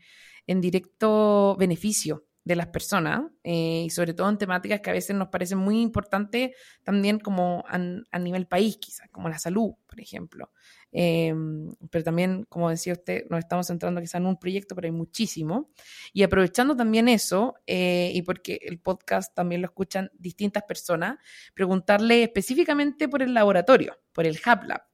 en 0.47 0.61
directo 0.61 1.57
beneficio 1.59 2.29
de 2.49 2.57
las 2.57 2.69
personas 2.69 3.25
eh, 3.45 3.83
y 3.85 3.91
sobre 3.91 4.15
todo 4.15 4.29
en 4.31 4.39
temáticas 4.39 4.81
que 4.81 4.89
a 4.89 4.95
veces 4.95 5.15
nos 5.15 5.29
parecen 5.29 5.59
muy 5.59 5.83
importantes 5.83 6.53
también 6.83 7.19
como 7.19 7.63
a, 7.69 8.19
nivel 8.19 8.47
país, 8.47 8.79
quizás, 8.81 9.09
como 9.11 9.29
la 9.29 9.39
salud, 9.39 9.75
por 9.87 10.01
ejemplo. 10.01 10.51
Em, 10.93 11.75
pero 11.91 12.05
también, 12.05 12.45
como 12.49 12.71
decía 12.71 12.95
usted, 12.95 13.25
nos 13.29 13.41
estamos 13.41 13.67
centrando 13.67 14.01
quizás 14.01 14.21
en 14.21 14.27
un 14.27 14.39
proyecto, 14.39 14.75
pero 14.75 14.87
hay 14.87 14.93
muchísimo. 14.93 15.71
Y 16.13 16.23
aprovechando 16.23 16.77
también 16.77 17.09
eso, 17.09 17.55
eh, 17.67 18.11
y 18.15 18.23
porque 18.23 18.59
el 18.63 18.79
podcast 18.79 19.35
también 19.35 19.63
lo 19.63 19.67
escuchan 19.67 20.11
distintas 20.19 20.63
personas, 20.65 21.19
preguntarle 21.55 22.23
específicamente 22.23 23.09
por 23.09 23.23
el 23.23 23.35
laboratorio, 23.35 23.99
por 24.13 24.27
el 24.27 24.37
Hub 24.37 24.88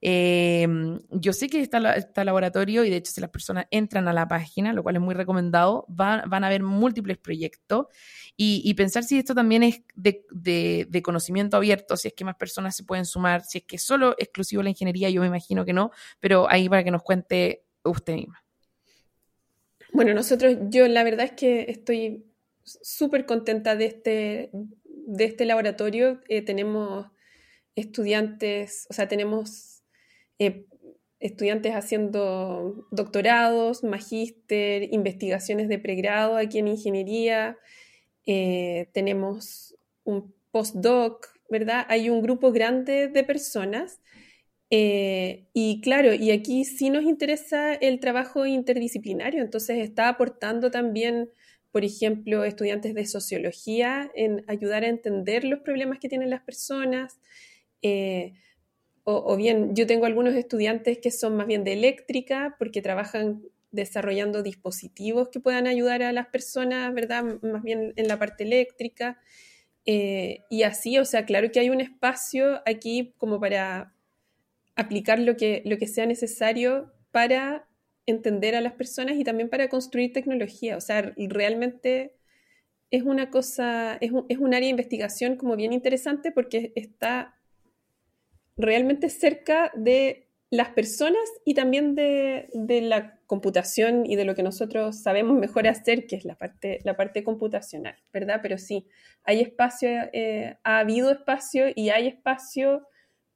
Em, 0.00 1.00
yo 1.10 1.32
sé 1.32 1.48
que 1.48 1.60
está, 1.60 1.94
está 1.94 2.24
laboratorio 2.24 2.84
y 2.84 2.90
de 2.90 2.96
hecho 2.96 3.10
si 3.10 3.20
las 3.20 3.30
personas 3.30 3.66
entran 3.70 4.06
a 4.06 4.12
la 4.12 4.28
página, 4.28 4.72
lo 4.72 4.82
cual 4.82 4.96
es 4.96 5.02
muy 5.02 5.14
recomendado, 5.14 5.84
van 5.88 6.44
a 6.44 6.48
ver 6.48 6.62
múltiples 6.62 7.18
proyectos 7.18 7.86
y, 8.36 8.72
pensar 8.74 9.02
si 9.02 9.18
esto 9.18 9.34
también 9.34 9.64
es 9.64 9.82
de, 9.96 10.24
de, 10.30 11.02
conocimiento 11.02 11.56
abierto, 11.56 11.96
si 11.96 12.08
es 12.08 12.14
que 12.14 12.24
más 12.24 12.36
personas 12.36 12.76
se 12.76 12.84
pueden 12.84 13.04
sumar, 13.04 13.44
si 13.44 13.58
es 13.58 13.64
que 13.64 13.78
solo 13.78 14.14
exclusivo 14.18 14.62
la 14.62 14.68
ingeniería, 14.68 15.10
yo 15.10 15.20
me 15.20 15.26
imagino 15.26 15.64
que 15.64 15.72
no, 15.72 15.90
pero 16.20 16.48
ahí 16.48 16.68
para 16.68 16.84
que 16.84 16.92
nos 16.92 17.02
cuente 17.02 17.64
usted 17.82 18.14
misma. 18.14 18.44
Bueno, 19.92 20.14
nosotros, 20.14 20.56
yo 20.68 20.86
la 20.86 21.02
verdad 21.02 21.26
es 21.26 21.32
que 21.32 21.66
estoy 21.68 22.26
súper 22.62 23.26
contenta 23.26 23.74
de 23.74 23.86
este, 23.86 24.50
de 24.52 25.24
este 25.24 25.44
laboratorio. 25.44 26.20
Eh, 26.28 26.42
tenemos 26.42 27.06
estudiantes, 27.74 28.86
o 28.90 28.92
sea, 28.92 29.08
tenemos 29.08 29.77
eh, 30.38 30.66
estudiantes 31.20 31.72
haciendo 31.72 32.86
doctorados, 32.90 33.82
magíster, 33.82 34.92
investigaciones 34.92 35.68
de 35.68 35.78
pregrado 35.78 36.36
aquí 36.36 36.58
en 36.58 36.68
ingeniería, 36.68 37.58
eh, 38.26 38.88
tenemos 38.92 39.74
un 40.04 40.34
postdoc, 40.50 41.28
¿verdad? 41.50 41.86
Hay 41.88 42.10
un 42.10 42.22
grupo 42.22 42.52
grande 42.52 43.08
de 43.08 43.24
personas. 43.24 44.00
Eh, 44.70 45.46
y 45.54 45.80
claro, 45.80 46.12
y 46.12 46.30
aquí 46.30 46.64
sí 46.64 46.90
nos 46.90 47.04
interesa 47.04 47.72
el 47.72 48.00
trabajo 48.00 48.44
interdisciplinario, 48.44 49.42
entonces 49.42 49.78
está 49.78 50.10
aportando 50.10 50.70
también, 50.70 51.30
por 51.72 51.84
ejemplo, 51.84 52.44
estudiantes 52.44 52.94
de 52.94 53.06
sociología 53.06 54.10
en 54.14 54.44
ayudar 54.46 54.84
a 54.84 54.88
entender 54.88 55.44
los 55.44 55.60
problemas 55.60 55.98
que 55.98 56.10
tienen 56.10 56.28
las 56.28 56.42
personas. 56.42 57.18
O, 59.10 59.36
bien, 59.38 59.74
yo 59.74 59.86
tengo 59.86 60.04
algunos 60.04 60.34
estudiantes 60.34 60.98
que 60.98 61.10
son 61.10 61.34
más 61.34 61.46
bien 61.46 61.64
de 61.64 61.72
eléctrica 61.72 62.56
porque 62.58 62.82
trabajan 62.82 63.42
desarrollando 63.70 64.42
dispositivos 64.42 65.30
que 65.30 65.40
puedan 65.40 65.66
ayudar 65.66 66.02
a 66.02 66.12
las 66.12 66.26
personas, 66.26 66.92
¿verdad? 66.92 67.24
Más 67.40 67.62
bien 67.62 67.94
en 67.96 68.06
la 68.06 68.18
parte 68.18 68.44
eléctrica. 68.44 69.18
Eh, 69.86 70.40
y 70.50 70.62
así, 70.62 70.98
o 70.98 71.06
sea, 71.06 71.24
claro 71.24 71.50
que 71.50 71.58
hay 71.58 71.70
un 71.70 71.80
espacio 71.80 72.60
aquí 72.66 73.14
como 73.16 73.40
para 73.40 73.94
aplicar 74.76 75.18
lo 75.20 75.38
que, 75.38 75.62
lo 75.64 75.78
que 75.78 75.86
sea 75.86 76.04
necesario 76.04 76.92
para 77.10 77.66
entender 78.04 78.56
a 78.56 78.60
las 78.60 78.74
personas 78.74 79.16
y 79.16 79.24
también 79.24 79.48
para 79.48 79.70
construir 79.70 80.12
tecnología. 80.12 80.76
O 80.76 80.82
sea, 80.82 81.14
realmente 81.16 82.12
es 82.90 83.04
una 83.04 83.30
cosa, 83.30 83.96
es 84.02 84.12
un, 84.12 84.26
es 84.28 84.36
un 84.36 84.52
área 84.52 84.66
de 84.66 84.72
investigación 84.72 85.36
como 85.36 85.56
bien 85.56 85.72
interesante 85.72 86.30
porque 86.30 86.72
está 86.74 87.37
realmente 88.58 89.08
cerca 89.08 89.70
de 89.74 90.28
las 90.50 90.70
personas 90.70 91.28
y 91.44 91.54
también 91.54 91.94
de, 91.94 92.48
la 92.82 93.18
computación 93.26 94.06
y 94.06 94.16
de 94.16 94.24
lo 94.24 94.34
que 94.34 94.42
nosotros 94.42 95.00
sabemos 95.00 95.38
mejor 95.38 95.68
hacer, 95.68 96.06
que 96.06 96.16
es 96.16 96.24
la 96.24 96.36
parte, 96.36 96.80
la 96.84 96.96
parte 96.96 97.22
computacional, 97.22 97.96
¿verdad? 98.12 98.40
Pero 98.42 98.58
sí, 98.58 98.86
hay 99.24 99.40
espacio, 99.40 99.88
eh, 100.12 100.56
ha 100.64 100.78
habido 100.78 101.10
espacio 101.10 101.66
y 101.74 101.90
hay 101.90 102.08
espacio 102.08 102.88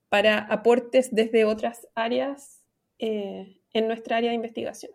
para 0.09 0.39
aportes 0.39 1.15
desde 1.15 1.45
otras 1.45 1.87
áreas 1.95 2.63
eh, 2.99 3.61
en 3.73 3.87
nuestra 3.87 4.17
área 4.17 4.31
de 4.31 4.37
investigación. 4.37 4.93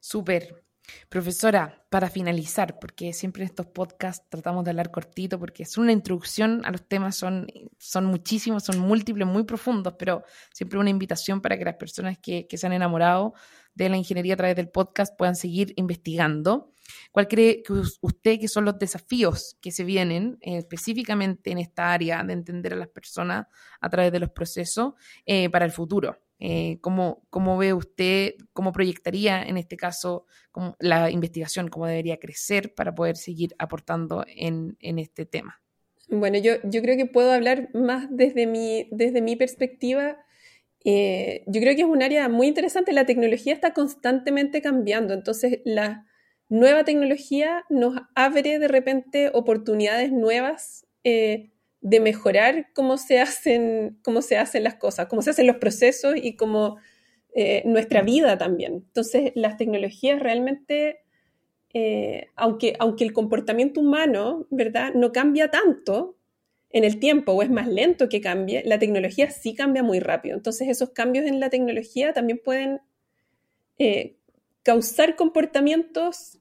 Súper. 0.00 0.65
Profesora, 1.08 1.84
para 1.90 2.10
finalizar, 2.10 2.78
porque 2.78 3.12
siempre 3.12 3.42
en 3.42 3.48
estos 3.48 3.66
podcasts 3.66 4.26
tratamos 4.28 4.64
de 4.64 4.70
hablar 4.70 4.90
cortito, 4.90 5.38
porque 5.38 5.62
es 5.62 5.78
una 5.78 5.92
introducción 5.92 6.64
a 6.64 6.70
los 6.70 6.86
temas, 6.86 7.16
son, 7.16 7.46
son 7.78 8.06
muchísimos, 8.06 8.64
son 8.64 8.78
múltiples, 8.78 9.26
muy 9.26 9.44
profundos, 9.44 9.94
pero 9.98 10.24
siempre 10.52 10.78
una 10.78 10.90
invitación 10.90 11.40
para 11.40 11.58
que 11.58 11.64
las 11.64 11.76
personas 11.76 12.18
que, 12.18 12.46
se 12.56 12.66
han 12.66 12.72
enamorado 12.72 13.34
de 13.74 13.88
la 13.88 13.96
ingeniería 13.96 14.34
a 14.34 14.36
través 14.36 14.56
del 14.56 14.68
podcast 14.68 15.16
puedan 15.16 15.36
seguir 15.36 15.72
investigando. 15.76 16.72
¿Cuál 17.10 17.28
cree 17.28 17.62
que 17.62 17.72
usted 18.00 18.40
que 18.40 18.48
son 18.48 18.64
los 18.64 18.78
desafíos 18.78 19.56
que 19.60 19.72
se 19.72 19.84
vienen 19.84 20.38
eh, 20.40 20.58
específicamente 20.58 21.50
en 21.50 21.58
esta 21.58 21.92
área 21.92 22.22
de 22.22 22.32
entender 22.32 22.72
a 22.72 22.76
las 22.76 22.88
personas 22.88 23.46
a 23.80 23.90
través 23.90 24.12
de 24.12 24.20
los 24.20 24.30
procesos 24.30 24.94
eh, 25.26 25.50
para 25.50 25.64
el 25.64 25.72
futuro? 25.72 26.16
Eh, 26.38 26.78
¿cómo, 26.82 27.22
ve 27.58 27.72
usted, 27.72 28.34
cómo 28.52 28.72
proyectaría 28.72 29.42
en 29.42 29.56
este 29.56 29.76
caso 29.76 30.26
la 30.78 31.10
investigación, 31.10 31.68
cómo 31.68 31.86
debería 31.86 32.18
crecer 32.18 32.74
para 32.74 32.94
poder 32.94 33.16
seguir 33.16 33.54
aportando 33.58 34.24
en, 34.28 34.76
este 34.80 35.24
tema? 35.24 35.60
Bueno, 36.08 36.38
yo, 36.38 36.54
yo, 36.62 36.82
creo 36.82 36.96
que 36.96 37.06
puedo 37.06 37.32
hablar 37.32 37.70
más 37.74 38.06
desde 38.10 38.46
mi, 38.46 38.88
desde 38.92 39.22
mi 39.22 39.36
perspectiva. 39.36 40.18
Eh, 40.84 41.42
yo 41.46 41.60
creo 41.60 41.74
que 41.74 41.82
es 41.82 41.88
un 41.88 42.02
área 42.02 42.28
muy 42.28 42.46
interesante. 42.46 42.92
La 42.92 43.06
tecnología 43.06 43.54
está 43.54 43.72
constantemente 43.72 44.60
cambiando, 44.60 45.14
entonces 45.14 45.60
la 45.64 46.06
nueva 46.48 46.84
tecnología 46.84 47.64
nos 47.70 47.96
abre 48.14 48.58
de 48.58 48.68
repente 48.68 49.30
oportunidades 49.32 50.12
nuevas 50.12 50.86
eh, 51.02 51.50
de 51.80 52.00
mejorar 52.00 52.68
cómo 52.74 52.96
se 52.96 53.20
hacen, 53.20 53.98
cómo 54.02 54.22
se 54.22 54.38
hacen 54.38 54.64
las 54.64 54.74
cosas, 54.76 55.06
cómo 55.06 55.22
se 55.22 55.30
hacen 55.30 55.46
los 55.46 55.56
procesos 55.56 56.14
y 56.16 56.36
cómo 56.36 56.78
eh, 57.34 57.62
nuestra 57.66 58.02
vida 58.02 58.38
también. 58.38 58.74
Entonces, 58.86 59.32
las 59.34 59.56
tecnologías 59.56 60.20
realmente, 60.20 61.00
eh, 61.74 62.28
aunque, 62.34 62.74
aunque 62.78 63.04
el 63.04 63.12
comportamiento 63.12 63.80
humano, 63.80 64.46
¿verdad?, 64.50 64.94
no 64.94 65.12
cambia 65.12 65.50
tanto 65.50 66.16
en 66.70 66.84
el 66.84 66.98
tiempo 66.98 67.32
o 67.32 67.42
es 67.42 67.50
más 67.50 67.68
lento 67.68 68.08
que 68.08 68.20
cambie, 68.20 68.62
la 68.64 68.78
tecnología 68.78 69.30
sí 69.30 69.54
cambia 69.54 69.82
muy 69.82 70.00
rápido. 70.00 70.36
Entonces, 70.36 70.68
esos 70.68 70.90
cambios 70.90 71.26
en 71.26 71.40
la 71.40 71.50
tecnología 71.50 72.12
también 72.12 72.40
pueden 72.42 72.80
eh, 73.78 74.16
causar 74.62 75.14
comportamientos 75.14 76.40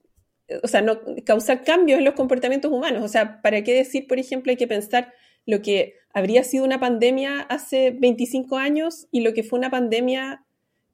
o 0.63 0.67
sea, 0.67 0.82
no 0.82 1.00
causar 1.26 1.63
cambios 1.63 2.00
en 2.00 2.06
los 2.06 2.13
comportamientos 2.13 2.71
humanos. 2.71 3.04
O 3.04 3.08
sea, 3.08 3.41
¿para 3.41 3.63
qué 3.63 3.74
decir, 3.74 4.08
por 4.08 4.19
ejemplo, 4.19 4.52
hay 4.52 4.58
que 4.58 4.67
pensar 4.67 5.12
lo 5.45 5.62
que 5.62 5.95
habría 6.13 6.43
sido 6.43 6.63
una 6.63 6.79
pandemia 6.79 7.41
hace 7.41 7.91
25 7.91 8.58
años 8.58 9.08
y 9.12 9.21
lo 9.21 9.34
que 9.34 9.43
fue 9.43 9.60
una 9.60 9.69
pandemia 9.69 10.45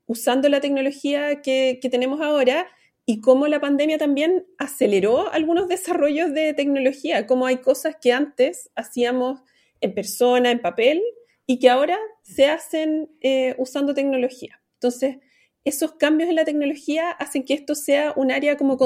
usando 0.07 0.49
la 0.49 0.59
tecnología 0.61 1.41
que, 1.41 1.79
tenemos 1.89 2.21
ahora 2.21 2.67
y 3.05 3.21
cómo 3.21 3.47
la 3.47 3.61
pandemia 3.61 3.97
también 3.97 4.45
aceleró 4.57 5.31
algunos 5.31 5.67
desarrollos 5.67 6.33
de 6.33 6.53
tecnología, 6.53 7.27
cómo 7.27 7.45
hay 7.45 7.57
cosas 7.57 7.95
que 8.01 8.11
antes 8.11 8.69
hacíamos 8.75 9.41
en 9.79 9.93
persona, 9.93 10.51
en 10.51 10.59
papel, 10.59 11.01
y 11.45 11.59
que 11.59 11.69
ahora 11.69 11.97
se 12.23 12.45
hacen 12.45 13.09
eh, 13.21 13.55
usando 13.57 13.93
tecnología. 13.93 14.61
Entonces, 14.75 15.17
esos 15.63 15.93
cambios 15.93 16.29
en 16.29 16.35
la 16.35 16.45
tecnología 16.45 17.11
hacen 17.11 17.43
que 17.43 17.53
esto 17.53 17.75
sea 17.75 18.13
un 18.15 18.31
área 18.31 18.57
como 18.57 18.77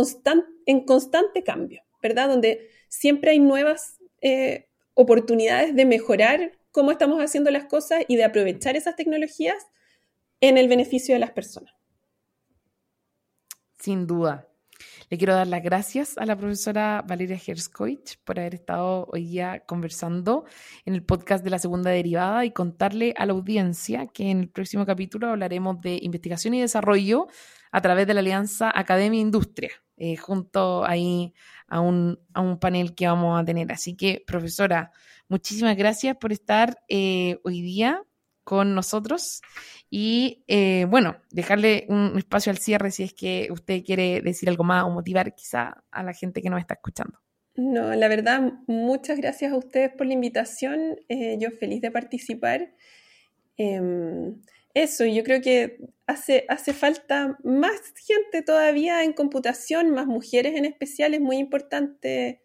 en 0.65 0.85
constante 0.85 1.43
cambio, 1.43 1.83
¿verdad? 2.01 2.27
Donde 2.27 2.69
siempre 2.89 3.31
hay 3.31 3.39
nuevas 3.39 3.97
eh, 4.21 4.64
oportunidades 4.95 5.75
de 5.75 5.85
mejorar 5.85 6.53
cómo 6.71 6.91
estamos 6.91 7.21
haciendo 7.21 7.51
las 7.51 7.65
cosas 7.65 8.03
y 8.07 8.15
de 8.15 8.23
aprovechar 8.23 8.75
esas 8.75 8.95
tecnologías 8.95 9.67
en 10.41 10.57
el 10.57 10.67
beneficio 10.67 11.13
de 11.13 11.19
las 11.19 11.31
personas. 11.31 11.73
Sin 13.77 14.07
duda. 14.07 14.49
Le 15.09 15.17
quiero 15.17 15.35
dar 15.35 15.47
las 15.47 15.63
gracias 15.63 16.17
a 16.17 16.25
la 16.25 16.35
profesora 16.35 17.03
Valeria 17.07 17.39
Herskoich 17.45 18.17
por 18.23 18.39
haber 18.39 18.55
estado 18.55 19.07
hoy 19.11 19.25
día 19.27 19.63
conversando 19.65 20.45
en 20.85 20.95
el 20.95 21.03
podcast 21.03 21.43
de 21.43 21.51
la 21.51 21.59
segunda 21.59 21.91
derivada 21.91 22.43
y 22.43 22.51
contarle 22.51 23.13
a 23.17 23.25
la 23.25 23.33
audiencia 23.33 24.07
que 24.07 24.31
en 24.31 24.39
el 24.39 24.49
próximo 24.49 24.85
capítulo 24.85 25.29
hablaremos 25.29 25.79
de 25.81 25.99
investigación 26.01 26.55
y 26.55 26.61
desarrollo 26.61 27.27
a 27.71 27.81
través 27.81 28.07
de 28.07 28.15
la 28.15 28.21
alianza 28.21 28.71
Academia 28.73 29.19
Industria, 29.19 29.69
eh, 29.97 30.17
junto 30.17 30.85
ahí 30.85 31.33
a 31.67 31.79
un, 31.79 32.19
a 32.33 32.41
un 32.41 32.59
panel 32.59 32.95
que 32.95 33.07
vamos 33.07 33.39
a 33.39 33.45
tener. 33.45 33.71
Así 33.71 33.95
que, 33.95 34.23
profesora, 34.25 34.91
muchísimas 35.29 35.77
gracias 35.77 36.17
por 36.17 36.31
estar 36.31 36.77
eh, 36.89 37.39
hoy 37.43 37.61
día 37.61 38.03
con 38.43 38.75
nosotros 38.75 39.41
y 39.89 40.43
eh, 40.47 40.85
bueno, 40.89 41.17
dejarle 41.31 41.85
un 41.89 42.17
espacio 42.17 42.51
al 42.51 42.59
cierre 42.59 42.91
si 42.91 43.03
es 43.03 43.13
que 43.13 43.47
usted 43.51 43.83
quiere 43.83 44.21
decir 44.21 44.49
algo 44.49 44.63
más 44.63 44.83
o 44.83 44.89
motivar 44.91 45.33
quizá 45.33 45.83
a 45.89 46.03
la 46.03 46.13
gente 46.13 46.41
que 46.41 46.49
nos 46.49 46.59
está 46.59 46.75
escuchando. 46.75 47.19
No, 47.55 47.95
la 47.95 48.07
verdad, 48.07 48.53
muchas 48.67 49.17
gracias 49.17 49.53
a 49.53 49.57
ustedes 49.57 49.91
por 49.97 50.05
la 50.05 50.13
invitación. 50.13 50.97
Yo 51.39 51.51
feliz 51.51 51.81
de 51.81 51.89
participar. 51.89 52.69
Eso, 54.75 55.05
yo 55.05 55.23
creo 55.23 55.41
que 55.41 55.77
hace, 56.05 56.45
hace 56.49 56.73
falta 56.73 57.37
más 57.43 57.79
gente 58.05 58.41
todavía 58.41 59.03
en 59.05 59.13
computación, 59.13 59.91
más 59.91 60.05
mujeres 60.05 60.55
en 60.55 60.65
especial. 60.65 61.13
Es 61.13 61.21
muy 61.21 61.37
importante 61.37 62.41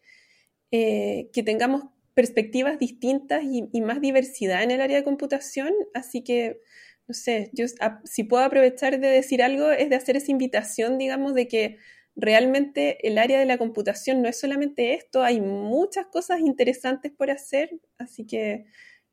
eh, 0.71 1.29
que 1.33 1.43
tengamos 1.43 1.83
perspectivas 2.13 2.79
distintas 2.79 3.43
y, 3.43 3.81
más 3.81 3.99
diversidad 3.99 4.63
en 4.63 4.71
el 4.71 4.79
área 4.79 4.97
de 4.97 5.03
computación. 5.03 5.73
Así 5.93 6.23
que, 6.23 6.61
no 7.05 7.13
sé, 7.13 7.51
yo 7.53 7.65
si 8.05 8.23
puedo 8.23 8.45
aprovechar 8.45 8.99
de 9.01 9.09
decir 9.09 9.43
algo, 9.43 9.69
es 9.71 9.89
de 9.89 9.97
hacer 9.97 10.15
esa 10.15 10.31
invitación, 10.31 10.97
digamos, 10.97 11.33
de 11.33 11.49
que 11.49 11.79
realmente 12.15 13.05
el 13.07 13.17
área 13.17 13.39
de 13.39 13.45
la 13.45 13.57
computación 13.57 14.21
no 14.21 14.29
es 14.29 14.39
solamente 14.39 14.93
esto, 14.93 15.23
hay 15.23 15.41
muchas 15.41 16.05
cosas 16.07 16.39
interesantes 16.39 17.11
por 17.11 17.29
hacer. 17.29 17.71
Así 17.97 18.25
que 18.25 18.65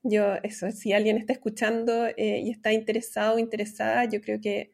yo, 0.02 0.34
eso, 0.42 0.70
si 0.70 0.92
alguien 0.92 1.16
está 1.18 1.32
escuchando 1.32 2.06
eh, 2.16 2.40
y 2.44 2.50
está 2.50 2.72
interesado 2.72 3.36
o 3.36 3.38
interesada, 3.38 4.04
yo 4.04 4.20
creo 4.20 4.40
que 4.40 4.72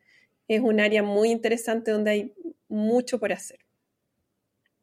es 0.49 0.61
un 0.61 0.81
área 0.81 1.03
muy 1.03 1.31
interesante 1.31 1.91
donde 1.91 2.11
hay 2.11 2.35
mucho 2.69 3.19
por 3.19 3.33
hacer 3.33 3.64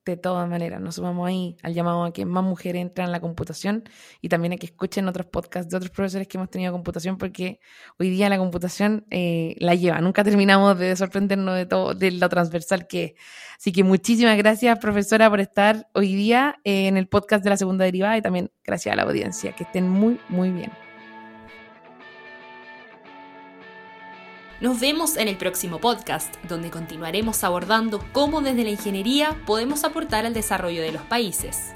de 0.05 0.17
todas 0.17 0.49
maneras, 0.49 0.81
nos 0.81 0.95
sumamos 0.95 1.27
ahí 1.27 1.57
al 1.61 1.73
llamado 1.73 2.03
a 2.03 2.13
que 2.13 2.25
más 2.25 2.43
mujeres 2.43 2.81
entren 2.81 3.05
en 3.05 3.11
la 3.11 3.19
computación 3.19 3.83
y 4.19 4.29
también 4.29 4.53
a 4.53 4.57
que 4.57 4.65
escuchen 4.65 5.07
otros 5.07 5.27
podcasts 5.27 5.69
de 5.69 5.77
otros 5.77 5.91
profesores 5.91 6.27
que 6.27 6.37
hemos 6.37 6.49
tenido 6.49 6.71
computación, 6.71 7.17
porque 7.17 7.59
hoy 7.99 8.09
día 8.09 8.27
la 8.29 8.37
computación 8.37 9.05
eh, 9.11 9.55
la 9.59 9.75
lleva. 9.75 10.01
Nunca 10.01 10.23
terminamos 10.23 10.77
de 10.79 10.95
sorprendernos 10.95 11.55
de 11.55 11.65
todo, 11.65 11.93
de 11.93 12.11
lo 12.11 12.29
transversal 12.29 12.87
que 12.87 13.03
es. 13.03 13.13
Así 13.57 13.71
que 13.71 13.83
muchísimas 13.83 14.37
gracias, 14.37 14.79
profesora, 14.79 15.29
por 15.29 15.39
estar 15.39 15.87
hoy 15.93 16.15
día 16.15 16.59
eh, 16.63 16.87
en 16.87 16.97
el 16.97 17.07
podcast 17.07 17.43
de 17.43 17.51
la 17.51 17.57
segunda 17.57 17.85
derivada 17.85 18.17
y 18.17 18.21
también 18.21 18.51
gracias 18.63 18.93
a 18.93 18.95
la 18.95 19.03
audiencia. 19.03 19.51
Que 19.53 19.63
estén 19.63 19.87
muy, 19.87 20.19
muy 20.29 20.49
bien. 20.49 20.71
Nos 24.61 24.79
vemos 24.79 25.17
en 25.17 25.27
el 25.27 25.37
próximo 25.37 25.79
podcast, 25.79 26.35
donde 26.47 26.69
continuaremos 26.69 27.43
abordando 27.43 27.99
cómo 28.11 28.41
desde 28.41 28.63
la 28.63 28.69
ingeniería 28.69 29.35
podemos 29.47 29.83
aportar 29.83 30.27
al 30.27 30.35
desarrollo 30.35 30.83
de 30.83 30.91
los 30.91 31.01
países. 31.01 31.73